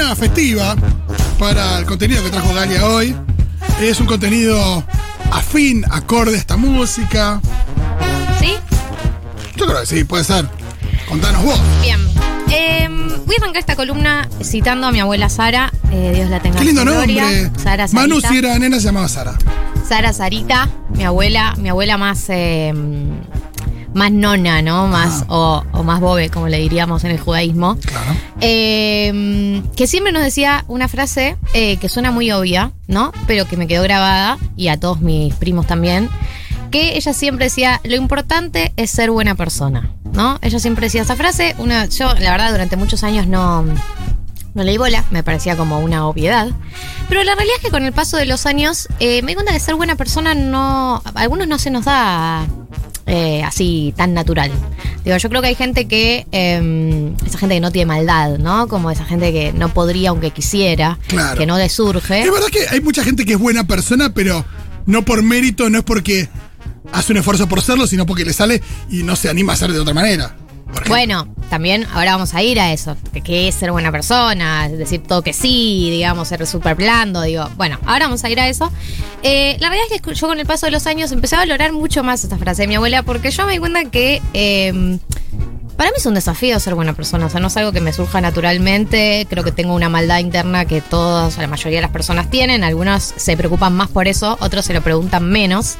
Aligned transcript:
cortina 0.00 0.16
festiva 0.16 0.76
para 1.38 1.78
el 1.78 1.84
contenido 1.84 2.22
que 2.24 2.30
trajo 2.30 2.54
Galia 2.54 2.86
hoy. 2.86 3.14
Es 3.80 4.00
un 4.00 4.06
contenido 4.06 4.82
afín, 5.30 5.84
acorde 5.90 6.34
a 6.36 6.38
esta 6.38 6.56
música. 6.56 7.40
¿Sí? 8.38 8.54
Yo 9.56 9.66
creo 9.66 9.80
que 9.80 9.86
sí, 9.86 10.04
puede 10.04 10.24
ser. 10.24 10.46
Contanos 11.08 11.42
vos. 11.44 11.60
Bien. 11.82 11.98
Eh, 12.50 12.88
voy 13.26 13.36
a 13.38 13.42
arrancar 13.42 13.60
esta 13.60 13.76
columna 13.76 14.28
citando 14.42 14.86
a 14.86 14.92
mi 14.92 15.00
abuela 15.00 15.28
Sara. 15.28 15.70
eh, 15.92 16.12
Dios 16.14 16.30
la 16.30 16.40
tenga 16.40 16.58
Qué 16.58 16.64
lindo 16.64 16.82
gloria. 16.82 17.22
nombre. 17.22 17.50
Sara 17.62 17.86
Manu, 17.92 18.20
si 18.20 18.38
era 18.38 18.58
nena, 18.58 18.78
se 18.78 18.84
llamaba 18.86 19.08
Sara. 19.08 19.34
Sara 19.86 20.12
Sarita, 20.12 20.68
mi 20.90 21.04
abuela, 21.04 21.54
mi 21.58 21.68
abuela 21.68 21.98
más 21.98 22.24
eh, 22.28 22.72
más 23.94 24.12
nona, 24.12 24.62
¿no? 24.62 24.86
Más 24.86 25.24
o, 25.28 25.64
o 25.72 25.82
más 25.82 26.00
bobe, 26.00 26.30
como 26.30 26.48
le 26.48 26.58
diríamos 26.58 27.04
en 27.04 27.10
el 27.10 27.18
judaísmo. 27.18 27.76
Claro. 27.76 28.16
Eh, 28.40 29.62
que 29.76 29.86
siempre 29.86 30.12
nos 30.12 30.22
decía 30.22 30.64
una 30.68 30.88
frase 30.88 31.36
eh, 31.54 31.76
que 31.76 31.88
suena 31.88 32.10
muy 32.10 32.30
obvia, 32.30 32.72
¿no? 32.86 33.12
Pero 33.26 33.46
que 33.46 33.56
me 33.56 33.66
quedó 33.66 33.82
grabada 33.82 34.38
y 34.56 34.68
a 34.68 34.78
todos 34.78 35.00
mis 35.00 35.34
primos 35.34 35.66
también. 35.66 36.08
Que 36.70 36.96
ella 36.96 37.12
siempre 37.12 37.46
decía, 37.46 37.80
lo 37.82 37.96
importante 37.96 38.72
es 38.76 38.92
ser 38.92 39.10
buena 39.10 39.34
persona, 39.34 39.90
¿no? 40.12 40.38
Ella 40.40 40.60
siempre 40.60 40.86
decía 40.86 41.02
esa 41.02 41.16
frase. 41.16 41.56
Una, 41.58 41.86
yo, 41.86 42.14
la 42.14 42.30
verdad, 42.30 42.52
durante 42.52 42.76
muchos 42.76 43.02
años 43.02 43.26
no, 43.26 43.64
no 44.54 44.62
leí 44.62 44.78
bola, 44.78 45.04
me 45.10 45.24
parecía 45.24 45.56
como 45.56 45.80
una 45.80 46.06
obviedad. 46.06 46.48
Pero 47.08 47.24
la 47.24 47.34
realidad 47.34 47.56
es 47.56 47.64
que 47.64 47.70
con 47.70 47.82
el 47.82 47.92
paso 47.92 48.16
de 48.16 48.26
los 48.26 48.46
años 48.46 48.86
eh, 49.00 49.20
me 49.22 49.32
di 49.32 49.34
cuenta 49.34 49.52
que 49.52 49.58
ser 49.58 49.74
buena 49.74 49.96
persona 49.96 50.36
no. 50.36 51.02
A 51.04 51.20
algunos 51.20 51.48
no 51.48 51.58
se 51.58 51.70
nos 51.70 51.86
da 51.86 52.46
eh, 53.10 53.42
así 53.42 53.92
tan 53.96 54.14
natural. 54.14 54.50
Digo, 55.04 55.16
yo 55.16 55.28
creo 55.28 55.40
que 55.42 55.48
hay 55.48 55.54
gente 55.54 55.86
que. 55.86 56.26
eh, 56.32 57.12
esa 57.26 57.38
gente 57.38 57.54
que 57.56 57.60
no 57.60 57.70
tiene 57.72 57.86
maldad, 57.86 58.38
¿no? 58.38 58.68
Como 58.68 58.90
esa 58.90 59.04
gente 59.04 59.32
que 59.32 59.52
no 59.52 59.72
podría 59.72 60.10
aunque 60.10 60.30
quisiera, 60.30 60.98
Claro. 61.08 61.38
que 61.38 61.46
no 61.46 61.58
le 61.58 61.68
surge. 61.68 62.20
Es 62.22 62.30
verdad 62.32 62.48
que 62.48 62.66
hay 62.68 62.80
mucha 62.80 63.02
gente 63.04 63.24
que 63.24 63.32
es 63.34 63.38
buena 63.38 63.64
persona, 63.64 64.12
pero 64.14 64.44
no 64.86 65.04
por 65.04 65.22
mérito, 65.22 65.68
no 65.70 65.78
es 65.78 65.84
porque 65.84 66.28
hace 66.92 67.12
un 67.12 67.18
esfuerzo 67.18 67.48
por 67.48 67.62
serlo, 67.62 67.86
sino 67.86 68.06
porque 68.06 68.24
le 68.24 68.32
sale 68.32 68.62
y 68.90 69.02
no 69.02 69.16
se 69.16 69.28
anima 69.28 69.52
a 69.52 69.54
hacer 69.54 69.72
de 69.72 69.78
otra 69.80 69.94
manera. 69.94 70.36
Bueno, 70.88 71.28
también 71.50 71.86
ahora 71.92 72.12
vamos 72.12 72.34
a 72.34 72.42
ir 72.42 72.60
a 72.60 72.72
eso, 72.72 72.96
que 73.24 73.48
es 73.48 73.54
ser 73.54 73.72
buena 73.72 73.90
persona, 73.90 74.68
decir 74.68 75.02
todo 75.02 75.22
que 75.22 75.32
sí, 75.32 75.88
digamos, 75.90 76.28
ser 76.28 76.46
súper 76.46 76.76
blando, 76.76 77.22
digo, 77.22 77.48
bueno, 77.56 77.78
ahora 77.86 78.06
vamos 78.06 78.24
a 78.24 78.30
ir 78.30 78.40
a 78.40 78.48
eso. 78.48 78.70
Eh, 79.22 79.56
la 79.60 79.68
realidad 79.68 79.92
es 79.92 80.00
que 80.00 80.14
yo 80.14 80.26
con 80.28 80.38
el 80.38 80.46
paso 80.46 80.66
de 80.66 80.72
los 80.72 80.86
años 80.86 81.12
empecé 81.12 81.36
a 81.36 81.40
valorar 81.40 81.72
mucho 81.72 82.02
más 82.02 82.22
esta 82.24 82.38
frase 82.38 82.62
de 82.62 82.68
mi 82.68 82.76
abuela, 82.76 83.02
porque 83.02 83.30
yo 83.30 83.46
me 83.46 83.52
di 83.52 83.58
cuenta 83.58 83.84
que 83.84 84.22
eh, 84.32 84.98
para 85.80 85.92
mí 85.92 85.96
es 85.96 86.04
un 86.04 86.12
desafío 86.12 86.60
ser 86.60 86.74
buena 86.74 86.92
persona, 86.92 87.24
o 87.24 87.30
sea, 87.30 87.40
no 87.40 87.46
es 87.46 87.56
algo 87.56 87.72
que 87.72 87.80
me 87.80 87.94
surja 87.94 88.20
naturalmente, 88.20 89.26
creo 89.30 89.42
que 89.42 89.50
tengo 89.50 89.74
una 89.74 89.88
maldad 89.88 90.18
interna 90.18 90.66
que 90.66 90.82
todos, 90.82 91.38
o 91.38 91.40
la 91.40 91.46
mayoría 91.46 91.78
de 91.78 91.80
las 91.82 91.90
personas 91.90 92.28
tienen, 92.28 92.64
algunos 92.64 93.14
se 93.16 93.34
preocupan 93.34 93.74
más 93.74 93.88
por 93.88 94.06
eso, 94.06 94.36
otros 94.40 94.66
se 94.66 94.74
lo 94.74 94.82
preguntan 94.82 95.30
menos. 95.30 95.76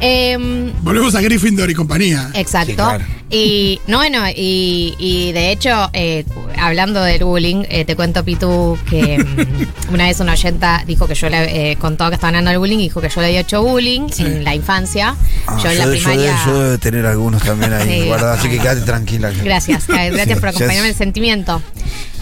Eh, 0.00 0.72
Volvemos 0.82 1.14
a 1.14 1.20
Gryffindor 1.20 1.70
y 1.70 1.74
compañía. 1.74 2.30
Exacto. 2.34 2.70
Sí, 2.70 2.76
claro. 2.76 3.04
Y 3.28 3.80
no, 3.88 3.96
bueno, 3.96 4.20
y, 4.28 4.94
y 4.98 5.32
de 5.32 5.50
hecho, 5.50 5.90
eh, 5.92 6.24
hablando 6.60 7.02
del 7.02 7.24
bullying, 7.24 7.64
eh, 7.68 7.84
te 7.84 7.96
cuento, 7.96 8.24
Pitu, 8.24 8.78
que 8.88 9.18
mm, 9.18 9.92
una 9.94 10.04
vez 10.06 10.20
una 10.20 10.34
oyenta 10.34 10.84
dijo 10.86 11.08
que 11.08 11.14
yo 11.16 11.28
le 11.28 11.72
eh, 11.72 11.76
contó 11.76 12.08
que 12.08 12.14
estaban 12.14 12.36
hablando 12.36 12.50
del 12.50 12.58
bullying 12.60 12.78
y 12.78 12.82
dijo 12.82 13.00
que 13.00 13.08
yo 13.08 13.20
le 13.20 13.26
había 13.28 13.40
hecho 13.40 13.62
bullying 13.62 14.02
en 14.18 14.44
la 14.44 14.54
infancia. 14.54 15.16
Ah, 15.48 15.58
yo 15.60 15.70
en 15.70 15.78
la 15.78 15.86
primaria. 15.86 16.38
yo 16.46 16.60
debo 16.62 16.78
tener 16.78 17.04
algunos 17.06 17.42
también 17.42 17.72
ahí 17.72 18.00
Sí. 18.02 18.06
guardados, 18.06 18.38
así 18.38 18.48
que 18.48 18.58
quédate 18.58 18.82
tranquila. 18.82 19.32
Gracias, 19.42 19.88
eh, 19.88 20.10
gracias 20.12 20.38
por 20.38 20.50
acompañarme 20.50 20.80
en 20.88 20.92
el 20.92 20.94
sentimiento. 20.94 21.60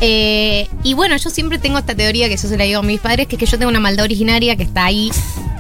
Eh, 0.00 0.68
y 0.84 0.94
bueno, 0.94 1.16
yo 1.18 1.28
siempre 1.28 1.58
tengo 1.58 1.78
esta 1.78 1.94
teoría 1.94 2.28
que 2.28 2.36
yo 2.36 2.48
se 2.48 2.56
la 2.56 2.64
digo 2.64 2.78
a 2.80 2.82
mis 2.82 3.00
padres, 3.00 3.26
que 3.26 3.36
es 3.36 3.40
que 3.40 3.46
yo 3.46 3.58
tengo 3.58 3.68
una 3.70 3.80
maldad 3.80 4.04
originaria 4.04 4.56
que 4.56 4.62
está 4.62 4.86
ahí 4.86 5.10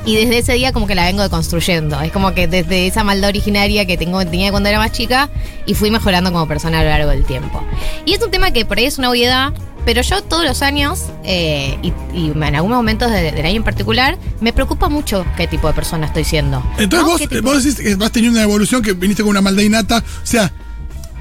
y 0.06 0.16
desde 0.16 0.38
ese 0.38 0.52
día 0.54 0.72
como 0.72 0.86
que 0.86 0.94
la 0.94 1.04
vengo 1.06 1.22
deconstruyendo. 1.22 2.00
Es 2.00 2.12
como 2.12 2.34
que 2.34 2.46
desde 2.46 2.86
esa 2.86 3.04
maldad 3.04 3.28
originaria 3.30 3.86
que 3.86 3.96
tengo, 3.96 4.24
tenía 4.24 4.50
cuando 4.50 4.68
era 4.68 4.78
más 4.78 4.92
chica 4.92 5.30
y 5.66 5.74
fui 5.74 5.90
mejorando 5.90 6.30
como 6.32 6.46
persona 6.46 6.80
a 6.80 6.82
lo 6.84 6.90
largo 6.90 7.10
del 7.10 7.24
tiempo. 7.24 7.62
Y 8.04 8.12
es 8.14 8.22
un 8.22 8.30
tema 8.30 8.50
que 8.50 8.64
por 8.64 8.78
ahí 8.78 8.84
es 8.86 8.98
una 8.98 9.10
obviedad, 9.10 9.52
pero 9.84 10.00
yo 10.02 10.22
todos 10.22 10.44
los 10.44 10.62
años, 10.62 11.04
eh, 11.24 11.76
y, 11.82 11.92
y 12.14 12.30
en 12.30 12.42
algunos 12.54 12.76
momentos 12.76 13.10
de- 13.10 13.32
del 13.32 13.44
año 13.46 13.56
en 13.56 13.64
particular, 13.64 14.16
me 14.40 14.52
preocupa 14.52 14.88
mucho 14.88 15.24
qué 15.36 15.46
tipo 15.46 15.68
de 15.68 15.74
persona 15.74 16.06
estoy 16.06 16.24
siendo. 16.24 16.62
Entonces 16.78 17.06
¿no? 17.06 17.12
vos, 17.12 17.20
¿Qué 17.20 17.28
tipo- 17.28 17.42
vos 17.50 17.62
decís 17.64 17.80
que 17.80 17.94
vas 17.94 18.10
teniendo 18.10 18.38
una 18.38 18.44
evolución 18.44 18.82
que 18.82 18.92
viniste 18.94 19.22
con 19.22 19.30
una 19.30 19.40
maldad 19.42 19.62
innata. 19.62 19.98
O 19.98 20.26
sea, 20.26 20.52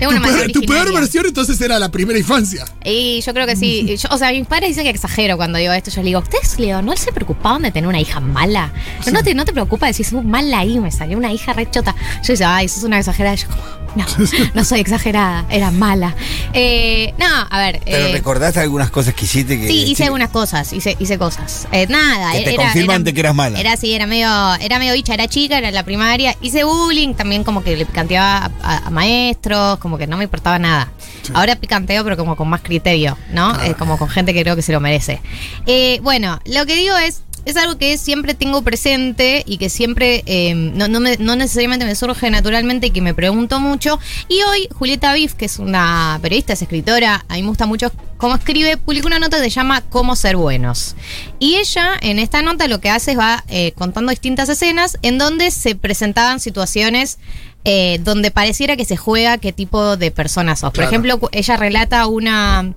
Tengo 0.10 0.12
tu 0.12 0.18
una 0.18 0.28
peor, 0.38 0.52
tu 0.52 0.60
peor 0.62 0.72
originaria. 0.82 1.00
versión 1.00 1.26
entonces 1.26 1.60
era 1.62 1.80
la 1.80 1.90
primera 1.90 2.18
infancia. 2.20 2.66
Y 2.84 3.22
yo 3.22 3.34
creo 3.34 3.46
que 3.48 3.56
sí. 3.56 3.96
Yo- 4.02 4.10
o 4.12 4.18
sea, 4.18 4.32
mis 4.32 4.46
padres 4.48 4.70
dicen 4.70 4.84
que 4.84 4.90
exagero 4.90 5.38
cuando 5.38 5.58
digo 5.60 5.74
esto. 5.74 5.90
Yo 5.92 5.98
les 5.98 6.06
digo, 6.06 6.20
¿ustedes, 6.20 6.60
Leo, 6.60 6.82
no 6.82 6.96
se 6.98 7.12
preocupaban 7.12 7.62
de 7.64 7.72
tener 7.72 7.88
una 7.88 8.00
hija 8.00 8.20
mala? 8.20 8.72
¿No, 9.06 9.12
no 9.14 9.24
te, 9.24 9.34
no 9.34 9.46
te 9.46 9.54
preocupa 9.54 9.88
decir, 9.88 10.06
soy 10.06 10.22
mala 10.24 10.60
ahí, 10.60 10.80
me 10.80 10.92
salió 10.92 11.18
una 11.18 11.32
hija 11.32 11.54
re 11.54 11.70
chota? 11.70 11.96
Yo 12.24 12.34
digo, 12.34 12.46
ay, 12.48 12.66
eso 12.66 12.80
es 12.80 12.84
una 12.84 13.00
exagerada. 13.00 13.36
Yo, 13.36 13.48
como, 13.48 13.62
no, 13.96 14.06
no 14.54 14.66
soy 14.66 14.80
exagerada, 14.80 15.46
era 15.50 15.72
mala. 15.72 16.16
Eh, 16.54 17.14
no, 17.18 17.26
a 17.50 17.60
ver. 17.60 17.82
Pero 17.84 18.06
eh, 18.08 18.12
recordaste 18.14 18.60
algunas 18.60 18.90
cosas 18.92 19.14
que 19.14 19.26
hiciste 19.26 19.60
que. 19.60 19.68
Sí, 19.68 19.86
hice 19.92 20.04
algunas 20.06 20.30
cosas, 20.30 20.72
hice, 20.72 20.96
hice 21.00 21.18
cosas. 21.18 21.68
Eh, 21.72 21.88
nada, 21.90 22.32
Que 22.34 22.42
te 22.42 22.54
era, 22.54 22.64
confirman 22.64 22.96
era- 22.98 23.04
de 23.06 23.14
que 23.14 23.20
eras 23.20 23.36
mala. 23.36 23.60
Era 23.60 23.74
así, 23.74 23.94
era 23.94 24.06
medio, 24.06 24.28
era 24.62 24.80
medio 24.80 24.94
bicha, 24.94 25.14
era 25.16 25.28
chica, 25.28 25.58
era 25.58 25.70
en 25.70 25.74
la 25.74 25.84
primaria. 25.84 26.36
Hice 26.42 26.64
bullying, 26.64 27.16
también 27.16 27.44
como 27.44 27.64
que 27.64 27.76
le 27.76 27.86
picanteaba 27.86 28.52
a, 28.62 28.90
maestros, 28.92 29.80
como 29.80 29.98
que 29.98 30.06
no 30.08 30.18
me 30.18 30.26
importaba 30.26 30.60
nada. 30.60 30.92
Ahora 31.34 31.56
picanteo, 31.56 32.04
pero 32.04 32.18
como 32.18 32.36
con 32.36 32.48
más 32.50 32.62
criterio, 32.62 33.18
¿no? 33.32 33.60
Eh, 33.64 33.76
como 33.78 33.98
con 33.98 34.10
gente 34.10 34.34
que 34.34 34.42
creo 34.44 34.56
que 34.56 34.62
se 34.62 34.72
lo 34.74 34.80
merece. 34.80 35.22
Eh, 35.66 36.00
bueno, 36.04 36.40
lo 36.46 36.66
que 36.66 36.76
digo 36.76 36.96
es, 36.98 37.22
es 37.46 37.58
algo 37.58 37.78
que 37.78 37.98
siempre 37.98 38.34
tengo 38.34 38.62
presente 38.62 39.44
y 39.46 39.58
que 39.58 39.70
siempre 39.70 40.24
eh, 40.26 40.54
no, 40.56 40.88
no 40.88 41.00
me- 41.00 41.18
no 41.18 41.36
necesariamente 41.36 41.86
me 41.86 41.96
surge 41.96 42.30
naturalmente 42.30 42.88
y 42.88 42.92
que 42.92 43.02
me 43.02 43.14
pregunto 43.14 43.60
mucho. 43.60 44.00
Y 44.30 44.42
hoy 44.44 44.68
Julieta 44.74 45.14
Biff, 45.14 45.34
que 45.34 45.46
es 45.46 45.60
una 45.60 46.20
periodista, 46.22 46.54
es 46.54 46.62
escritora, 46.62 47.26
a 47.28 47.34
mí 47.36 47.42
me 47.44 47.50
gusta 47.50 47.66
mucho 47.66 47.92
cómo 48.18 48.36
escribe, 48.36 48.78
publicó 48.78 49.08
una 49.08 49.20
nota 49.20 49.38
que 49.38 49.44
se 49.44 49.50
llama 49.50 49.82
Cómo 49.82 50.16
ser 50.16 50.38
buenos. 50.38 50.96
Y 51.40 51.56
ella 51.56 51.92
en 52.02 52.20
esta 52.20 52.42
nota 52.42 52.68
lo 52.70 52.80
que 52.80 52.90
hace 52.90 53.12
es 53.12 53.18
va 53.20 53.44
eh, 53.50 53.74
contando 53.74 54.12
distintas 54.12 54.48
escenas 54.48 54.98
en 55.02 55.18
donde 55.18 55.52
se 55.52 55.76
presentaban 55.76 56.40
situaciones 56.40 57.18
eh, 57.66 58.00
donde 58.04 58.32
pareciera 58.32 58.76
que 58.78 58.86
se 58.86 58.98
juega 58.98 59.38
qué 59.38 59.52
tipo 59.54 59.98
de 59.98 60.12
persona 60.12 60.56
sos. 60.56 60.72
Por 60.72 60.84
ejemplo, 60.84 61.20
ella 61.34 61.58
relata 61.58 62.08
una... 62.08 62.74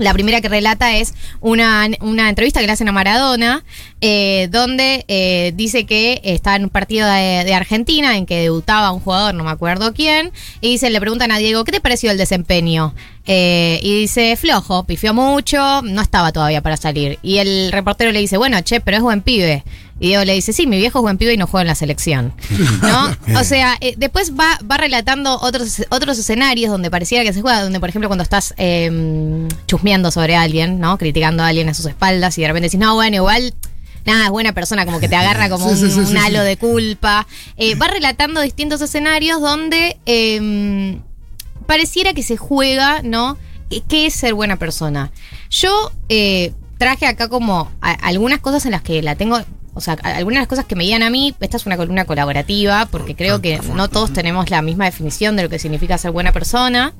La 0.00 0.14
primera 0.14 0.40
que 0.40 0.48
relata 0.48 0.96
es 0.96 1.12
una, 1.40 1.86
una 2.00 2.30
entrevista 2.30 2.60
que 2.60 2.66
le 2.66 2.72
hacen 2.72 2.88
a 2.88 2.92
Maradona, 2.92 3.64
eh, 4.00 4.48
donde 4.50 5.04
eh, 5.08 5.52
dice 5.54 5.84
que 5.84 6.22
estaba 6.24 6.56
en 6.56 6.64
un 6.64 6.70
partido 6.70 7.06
de, 7.06 7.44
de 7.44 7.54
Argentina 7.54 8.16
en 8.16 8.24
que 8.24 8.40
debutaba 8.40 8.92
un 8.92 9.00
jugador, 9.00 9.34
no 9.34 9.44
me 9.44 9.50
acuerdo 9.50 9.92
quién, 9.92 10.32
y 10.62 10.70
dice, 10.70 10.88
le 10.88 11.00
preguntan 11.00 11.32
a 11.32 11.36
Diego, 11.36 11.64
¿qué 11.64 11.72
te 11.72 11.80
pareció 11.82 12.10
el 12.10 12.16
desempeño? 12.16 12.94
Eh, 13.26 13.78
y 13.82 14.00
dice, 14.00 14.36
flojo, 14.36 14.84
pifió 14.84 15.14
mucho, 15.14 15.82
no 15.82 16.02
estaba 16.02 16.32
todavía 16.32 16.62
para 16.62 16.76
salir. 16.76 17.18
Y 17.22 17.38
el 17.38 17.70
reportero 17.70 18.10
le 18.10 18.18
dice, 18.18 18.36
bueno, 18.36 18.60
che, 18.62 18.80
pero 18.80 18.96
es 18.96 19.02
buen 19.02 19.22
pibe. 19.22 19.62
Y 20.00 20.08
Diego 20.08 20.24
le 20.24 20.32
dice, 20.34 20.52
sí, 20.52 20.66
mi 20.66 20.78
viejo 20.78 20.98
es 20.98 21.02
buen 21.02 21.18
pibe 21.18 21.34
y 21.34 21.36
no 21.36 21.46
juega 21.46 21.62
en 21.62 21.68
la 21.68 21.74
selección. 21.74 22.32
¿No? 22.82 23.16
O 23.40 23.44
sea, 23.44 23.76
eh, 23.80 23.94
después 23.98 24.32
va, 24.32 24.58
va 24.68 24.78
relatando 24.78 25.38
otros, 25.40 25.82
otros 25.90 26.18
escenarios 26.18 26.70
donde 26.72 26.90
pareciera 26.90 27.22
que 27.22 27.32
se 27.32 27.42
juega, 27.42 27.62
donde 27.62 27.78
por 27.80 27.88
ejemplo 27.90 28.08
cuando 28.08 28.22
estás 28.24 28.54
eh, 28.56 29.46
chusmeando 29.66 30.10
sobre 30.10 30.34
alguien, 30.36 30.80
¿no? 30.80 30.96
Criticando 30.98 31.42
a 31.42 31.48
alguien 31.48 31.68
a 31.68 31.74
sus 31.74 31.86
espaldas 31.86 32.36
y 32.38 32.40
de 32.40 32.48
repente 32.48 32.66
decís, 32.68 32.80
no, 32.80 32.94
bueno, 32.94 33.16
igual... 33.16 33.54
Nada, 34.06 34.24
es 34.24 34.30
buena 34.30 34.54
persona, 34.54 34.86
como 34.86 34.98
que 34.98 35.10
te 35.10 35.16
agarra 35.24 35.50
como 35.50 35.66
Sí, 35.68 35.84
un, 35.84 35.90
sí, 35.90 35.94
sí, 36.06 36.10
un 36.12 36.16
halo 36.16 36.40
de 36.42 36.56
culpa. 36.56 37.26
Eh, 37.58 37.74
va 37.74 37.86
relatando 37.86 38.40
distintos 38.40 38.80
escenarios 38.80 39.42
donde 39.42 39.98
eh, 40.06 40.98
pareciera 41.66 42.14
que 42.14 42.22
se 42.22 42.38
juega, 42.38 43.02
¿no? 43.02 43.36
¿Qué- 43.68 43.82
¿Qué 43.86 44.06
es 44.06 44.14
ser 44.14 44.32
buena 44.34 44.56
persona? 44.56 45.12
Yo 45.50 45.92
eh, 46.08 46.52
traje 46.78 47.06
acá 47.06 47.28
como 47.28 47.70
a- 47.82 47.90
algunas 47.92 48.40
cosas 48.40 48.64
en 48.64 48.72
las 48.72 48.80
que 48.82 49.02
la 49.02 49.16
tengo. 49.16 49.38
O 49.80 49.82
sea, 49.82 49.94
algunas 49.94 50.46
cosas 50.46 50.66
que 50.66 50.76
me 50.76 50.84
guían 50.84 51.02
a 51.02 51.08
mí, 51.08 51.34
esta 51.40 51.56
es 51.56 51.64
una 51.64 51.78
columna 51.78 52.04
colaborativa, 52.04 52.86
porque 52.90 53.16
creo 53.16 53.40
que 53.40 53.58
no 53.74 53.88
todos 53.88 54.12
tenemos 54.12 54.50
la 54.50 54.60
misma 54.60 54.84
definición 54.84 55.36
de 55.36 55.44
lo 55.44 55.48
que 55.48 55.58
significa 55.58 55.96
ser 55.96 56.10
buena 56.10 56.32
persona. 56.32 56.92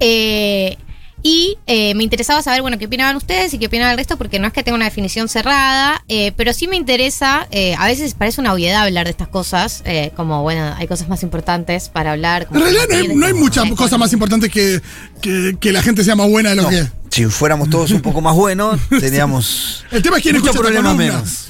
Eh, 0.00 0.76
y 1.26 1.56
eh, 1.66 1.94
me 1.94 2.04
interesaba 2.04 2.42
saber, 2.42 2.60
bueno, 2.60 2.76
qué 2.78 2.84
opinaban 2.84 3.16
ustedes 3.16 3.52
y 3.54 3.58
qué 3.58 3.66
opinaba 3.66 3.90
el 3.92 3.96
resto, 3.96 4.18
porque 4.18 4.38
no 4.38 4.46
es 4.46 4.52
que 4.52 4.62
tenga 4.62 4.76
una 4.76 4.84
definición 4.84 5.28
cerrada, 5.28 6.04
eh, 6.06 6.32
pero 6.36 6.52
sí 6.52 6.68
me 6.68 6.76
interesa, 6.76 7.48
eh, 7.50 7.74
a 7.78 7.86
veces 7.86 8.12
parece 8.12 8.42
una 8.42 8.52
obviedad 8.52 8.82
hablar 8.82 9.06
de 9.06 9.10
estas 9.10 9.28
cosas, 9.28 9.82
eh, 9.86 10.12
como, 10.16 10.42
bueno, 10.42 10.74
hay 10.76 10.86
cosas 10.86 11.08
más 11.08 11.22
importantes 11.22 11.88
para 11.88 12.12
hablar. 12.12 12.46
como 12.46 12.60
En 12.60 12.64
realidad 12.66 12.84
no 13.14 13.26
hay, 13.26 13.32
no 13.32 13.38
muchas 13.40 13.68
cosas 13.72 13.98
más 13.98 14.12
importantes 14.12 14.52
que, 14.52 14.82
que, 15.22 15.56
que 15.58 15.72
la 15.72 15.82
gente 15.82 16.04
sea 16.04 16.14
más 16.14 16.28
buena 16.28 16.50
de 16.50 16.56
lo 16.56 16.62
No, 16.64 16.68
que. 16.68 16.86
si 17.10 17.24
fuéramos 17.24 17.70
todos 17.70 17.90
un 17.92 18.02
poco 18.02 18.20
más 18.20 18.34
buenos, 18.34 18.78
tendríamos 18.90 19.82
El 19.90 20.02
tema 20.02 20.18
es 20.18 20.22
quién 20.22 20.36
escucha 20.36 20.52
problemas 20.58 20.94
menos. 20.94 21.48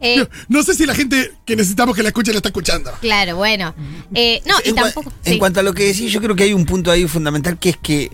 eh, 0.00 0.26
No 0.48 0.64
sé 0.64 0.74
si 0.74 0.84
la 0.84 0.96
gente 0.96 1.30
que 1.46 1.54
necesitamos 1.54 1.94
que 1.94 2.02
la 2.02 2.08
escuche 2.08 2.32
la 2.32 2.38
está 2.38 2.48
escuchando. 2.48 2.90
claro, 3.00 3.36
bueno. 3.36 3.72
Eh, 4.14 4.42
no, 4.46 4.56
y 4.64 4.70
en, 4.70 4.74
tampoco. 4.74 5.12
en 5.24 5.32
sí. 5.34 5.38
cuanto 5.38 5.60
a 5.60 5.62
lo 5.62 5.72
que 5.74 5.84
decís, 5.84 6.10
yo 6.10 6.20
creo 6.20 6.34
que 6.34 6.42
hay 6.42 6.52
un 6.54 6.66
punto 6.66 6.90
ahí 6.90 7.06
fundamental 7.06 7.56
que 7.56 7.68
es 7.70 7.76
que 7.76 8.10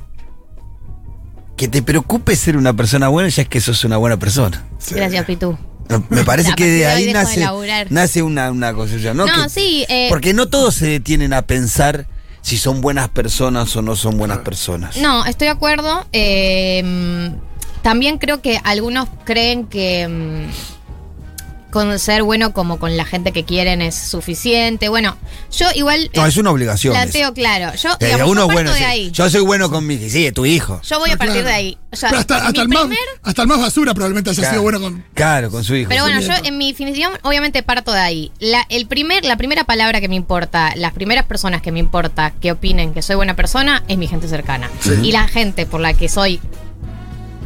que 1.58 1.68
te 1.68 1.82
preocupe 1.82 2.34
ser 2.36 2.56
una 2.56 2.72
persona 2.72 3.08
buena 3.08 3.28
ya 3.28 3.42
es 3.42 3.48
que 3.48 3.60
sos 3.60 3.84
una 3.84 3.96
buena 3.98 4.16
persona. 4.16 4.64
Sí. 4.78 4.94
Gracias, 4.94 5.26
Pitu. 5.26 5.58
No, 5.88 6.04
Me 6.08 6.22
parece 6.24 6.52
que 6.54 6.66
de 6.66 6.86
ahí 6.86 7.06
de 7.06 7.12
nace, 7.14 7.44
nace 7.90 8.22
una, 8.22 8.50
una 8.50 8.72
construcción, 8.72 9.16
¿no? 9.16 9.26
No, 9.26 9.42
Que- 9.44 9.48
sí, 9.48 9.84
eh, 9.88 10.06
porque 10.08 10.32
no 10.34 10.46
todos 10.48 10.74
se 10.76 10.86
detienen 10.86 11.32
a 11.32 11.42
pensar 11.42 12.06
si 12.42 12.58
son 12.58 12.80
buenas 12.80 13.08
personas 13.08 13.74
o 13.74 13.82
no 13.82 13.96
son 13.96 14.16
buenas 14.18 14.38
personas. 14.38 14.96
No, 14.98 15.26
estoy 15.26 15.46
de 15.46 15.52
acuerdo. 15.52 16.06
Eh, 16.12 17.32
también 17.82 18.18
creo 18.18 18.40
que 18.40 18.60
algunos 18.64 19.08
creen 19.24 19.66
que 19.66 20.06
mm, 20.06 20.77
con 21.70 21.98
ser 21.98 22.22
bueno 22.22 22.52
como 22.52 22.78
con 22.78 22.96
la 22.96 23.04
gente 23.04 23.32
que 23.32 23.44
quieren 23.44 23.82
es 23.82 23.94
suficiente. 23.94 24.88
Bueno, 24.88 25.16
yo 25.56 25.66
igual 25.74 26.10
No, 26.14 26.24
eh, 26.24 26.28
es 26.28 26.36
una 26.36 26.50
obligación. 26.50 26.94
planteo 26.94 27.26
eso. 27.28 27.34
claro. 27.34 27.74
Yo, 27.76 27.90
Eh, 28.00 28.06
digamos, 28.06 28.28
uno 28.30 28.46
yo 28.46 28.52
bueno, 28.52 28.72
de 28.72 28.78
sí. 28.78 28.84
ahí. 28.84 29.10
Yo 29.10 29.28
soy 29.30 29.40
bueno 29.42 29.70
con 29.70 29.86
mi 29.86 29.98
sí, 30.10 30.30
tu 30.32 30.46
hijo. 30.46 30.80
Yo 30.82 30.98
voy 30.98 31.10
a 31.10 31.16
partir 31.16 31.34
claro. 31.42 31.48
de 31.48 31.54
ahí. 31.54 31.78
O 31.90 31.96
sea, 31.96 32.10
Pero 32.10 32.20
hasta, 32.20 32.46
hasta 32.46 32.62
el 32.62 32.68
más, 32.68 32.86
hasta 33.22 33.42
el 33.42 33.48
más 33.48 33.60
basura 33.60 33.94
probablemente 33.94 34.30
haya 34.30 34.40
Claro. 34.40 34.52
sido 34.54 34.62
bueno 34.62 34.80
con. 34.80 35.04
Claro, 35.14 35.50
con 35.50 35.64
su 35.64 35.74
hijo. 35.74 35.88
Pero 35.88 36.02
bueno, 36.04 36.20
yo 36.20 36.32
en 36.44 36.58
mi 36.58 36.70
definición 36.72 37.12
obviamente 37.22 37.62
parto 37.62 37.92
de 37.92 38.00
ahí. 38.00 38.32
La, 38.40 38.64
el 38.68 38.86
primer, 38.86 39.24
la 39.24 39.36
primera 39.36 39.64
palabra 39.64 40.00
que 40.00 40.08
me 40.08 40.16
importa, 40.16 40.72
las 40.76 40.92
primeras 40.92 41.24
personas 41.26 41.62
que 41.62 41.72
me 41.72 41.78
importa 41.78 42.32
que 42.40 42.52
opinen 42.52 42.92
que 42.94 43.02
soy 43.02 43.16
buena 43.16 43.34
persona 43.36 43.82
es 43.88 43.96
mi 43.98 44.06
gente 44.06 44.28
cercana. 44.28 44.70
Y 45.02 45.12
la 45.12 45.28
gente 45.28 45.66
por 45.66 45.80
la 45.80 45.94
que 45.94 46.08
soy 46.08 46.40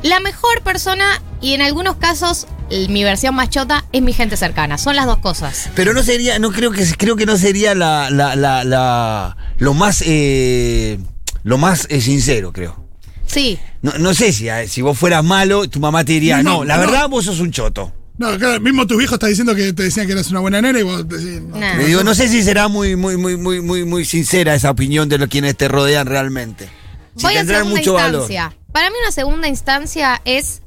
la 0.02 0.20
mejor 0.20 0.62
persona 0.62 1.22
y 1.40 1.54
en 1.54 1.62
algunos 1.62 1.96
casos 1.96 2.46
mi 2.88 3.04
versión 3.04 3.34
más 3.34 3.50
chota 3.50 3.84
es 3.92 4.00
mi 4.02 4.12
gente 4.14 4.36
cercana. 4.36 4.78
Son 4.78 4.96
las 4.96 5.04
dos 5.06 5.18
cosas. 5.18 5.68
Pero 5.74 5.92
no 5.92 6.02
sería, 6.02 6.38
no 6.38 6.50
creo 6.52 6.70
que 6.70 6.84
creo 6.96 7.16
que 7.16 7.26
no 7.26 7.36
sería 7.36 7.74
la, 7.74 8.08
la, 8.10 8.34
la, 8.34 8.64
la- 8.64 9.36
lo 9.58 9.74
más 9.74 10.02
eh, 10.06 10.98
lo 11.44 11.58
más 11.58 11.86
eh, 11.90 12.00
sincero, 12.00 12.52
creo. 12.52 12.82
Sí. 13.26 13.58
No, 13.82 13.92
no 13.98 14.14
sé 14.14 14.32
si, 14.32 14.48
eh, 14.48 14.68
si 14.68 14.80
vos 14.82 14.96
fueras 14.98 15.22
malo, 15.24 15.68
tu 15.68 15.80
mamá 15.80 16.04
te 16.04 16.12
diría, 16.12 16.42
No, 16.42 16.58
no, 16.58 16.64
la 16.64 16.76
no. 16.76 16.80
verdad 16.82 17.08
vos 17.08 17.24
sos 17.26 17.40
un 17.40 17.50
choto. 17.50 17.92
No, 18.18 18.38
claro, 18.38 18.60
mismo 18.60 18.86
tu 18.86 18.96
viejo 18.96 19.14
está 19.14 19.26
diciendo 19.26 19.54
que 19.54 19.72
te 19.72 19.82
decían 19.84 20.06
que 20.06 20.12
eras 20.12 20.30
una 20.30 20.40
buena 20.40 20.60
nena 20.62 20.78
y 20.78 20.82
vos 20.82 21.06
decís. 21.08 21.40
no. 21.42 21.56
Nah. 21.58 21.76
Le 21.76 21.86
digo, 21.86 22.04
no 22.04 22.14
sé 22.14 22.28
si 22.28 22.42
será 22.42 22.68
muy, 22.68 22.94
muy, 22.96 23.16
muy, 23.16 23.36
muy, 23.36 23.60
muy, 23.60 23.84
muy 23.84 24.04
sincera 24.04 24.54
esa 24.54 24.70
opinión 24.70 25.08
de 25.08 25.18
los 25.18 25.28
quienes 25.28 25.56
te 25.56 25.68
rodean 25.68 26.06
realmente. 26.06 26.68
Si 27.16 27.24
Voy 27.24 27.36
a 27.36 27.44
segunda 27.44 27.64
mucho 27.64 27.92
valor. 27.94 28.26
Para 28.72 28.90
mí 28.90 28.96
una 29.02 29.12
segunda 29.12 29.48
instancia 29.48 30.20
es 30.24 30.62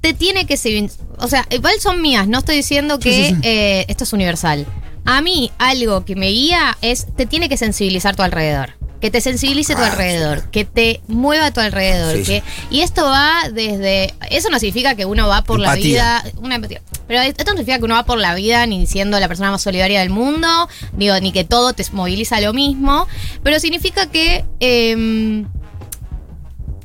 te 0.00 0.14
tiene 0.14 0.46
que 0.46 0.56
ser, 0.56 0.88
o 1.18 1.28
sea, 1.28 1.46
igual 1.50 1.74
son 1.80 2.00
mías, 2.00 2.28
no 2.28 2.38
estoy 2.38 2.56
diciendo 2.56 2.98
que 2.98 3.12
Sí, 3.12 3.24
sí, 3.30 3.34
sí. 3.34 3.40
eh, 3.42 3.84
esto 3.88 4.04
es 4.04 4.12
universal. 4.12 4.66
A 5.04 5.20
mí 5.22 5.50
algo 5.58 6.04
que 6.04 6.14
me 6.16 6.28
guía 6.28 6.76
es 6.82 7.06
te 7.16 7.26
tiene 7.26 7.48
que 7.48 7.56
sensibilizar 7.56 8.14
tu 8.14 8.22
alrededor. 8.22 8.76
Que 9.00 9.12
te 9.12 9.20
sensibilice 9.20 9.76
tu 9.76 9.80
Ah, 9.82 9.92
alrededor, 9.92 10.50
que 10.50 10.64
te 10.64 11.00
mueva 11.06 11.46
a 11.46 11.50
tu 11.52 11.60
alrededor. 11.60 12.16
Sí, 12.16 12.22
que, 12.24 12.40
sí. 12.40 12.66
Y 12.70 12.80
esto 12.80 13.04
va 13.04 13.42
desde. 13.52 14.12
Eso 14.28 14.50
no 14.50 14.58
significa 14.58 14.96
que 14.96 15.04
uno 15.04 15.28
va 15.28 15.42
por 15.44 15.60
Empatía. 15.60 16.02
la 16.02 16.22
vida. 16.24 16.32
Una 16.42 16.56
empatía. 16.56 16.82
Pero 17.06 17.20
esto 17.20 17.44
no 17.44 17.50
significa 17.52 17.78
que 17.78 17.84
uno 17.84 17.94
va 17.94 18.04
por 18.04 18.18
la 18.18 18.34
vida 18.34 18.66
ni 18.66 18.88
siendo 18.88 19.18
la 19.20 19.28
persona 19.28 19.52
más 19.52 19.62
solidaria 19.62 20.00
del 20.00 20.10
mundo, 20.10 20.68
digo, 20.94 21.14
ni 21.20 21.30
que 21.30 21.44
todo 21.44 21.74
te 21.74 21.84
moviliza 21.92 22.40
lo 22.40 22.52
mismo. 22.52 23.06
Pero 23.44 23.60
significa 23.60 24.06
que. 24.10 24.44
em, 24.58 25.46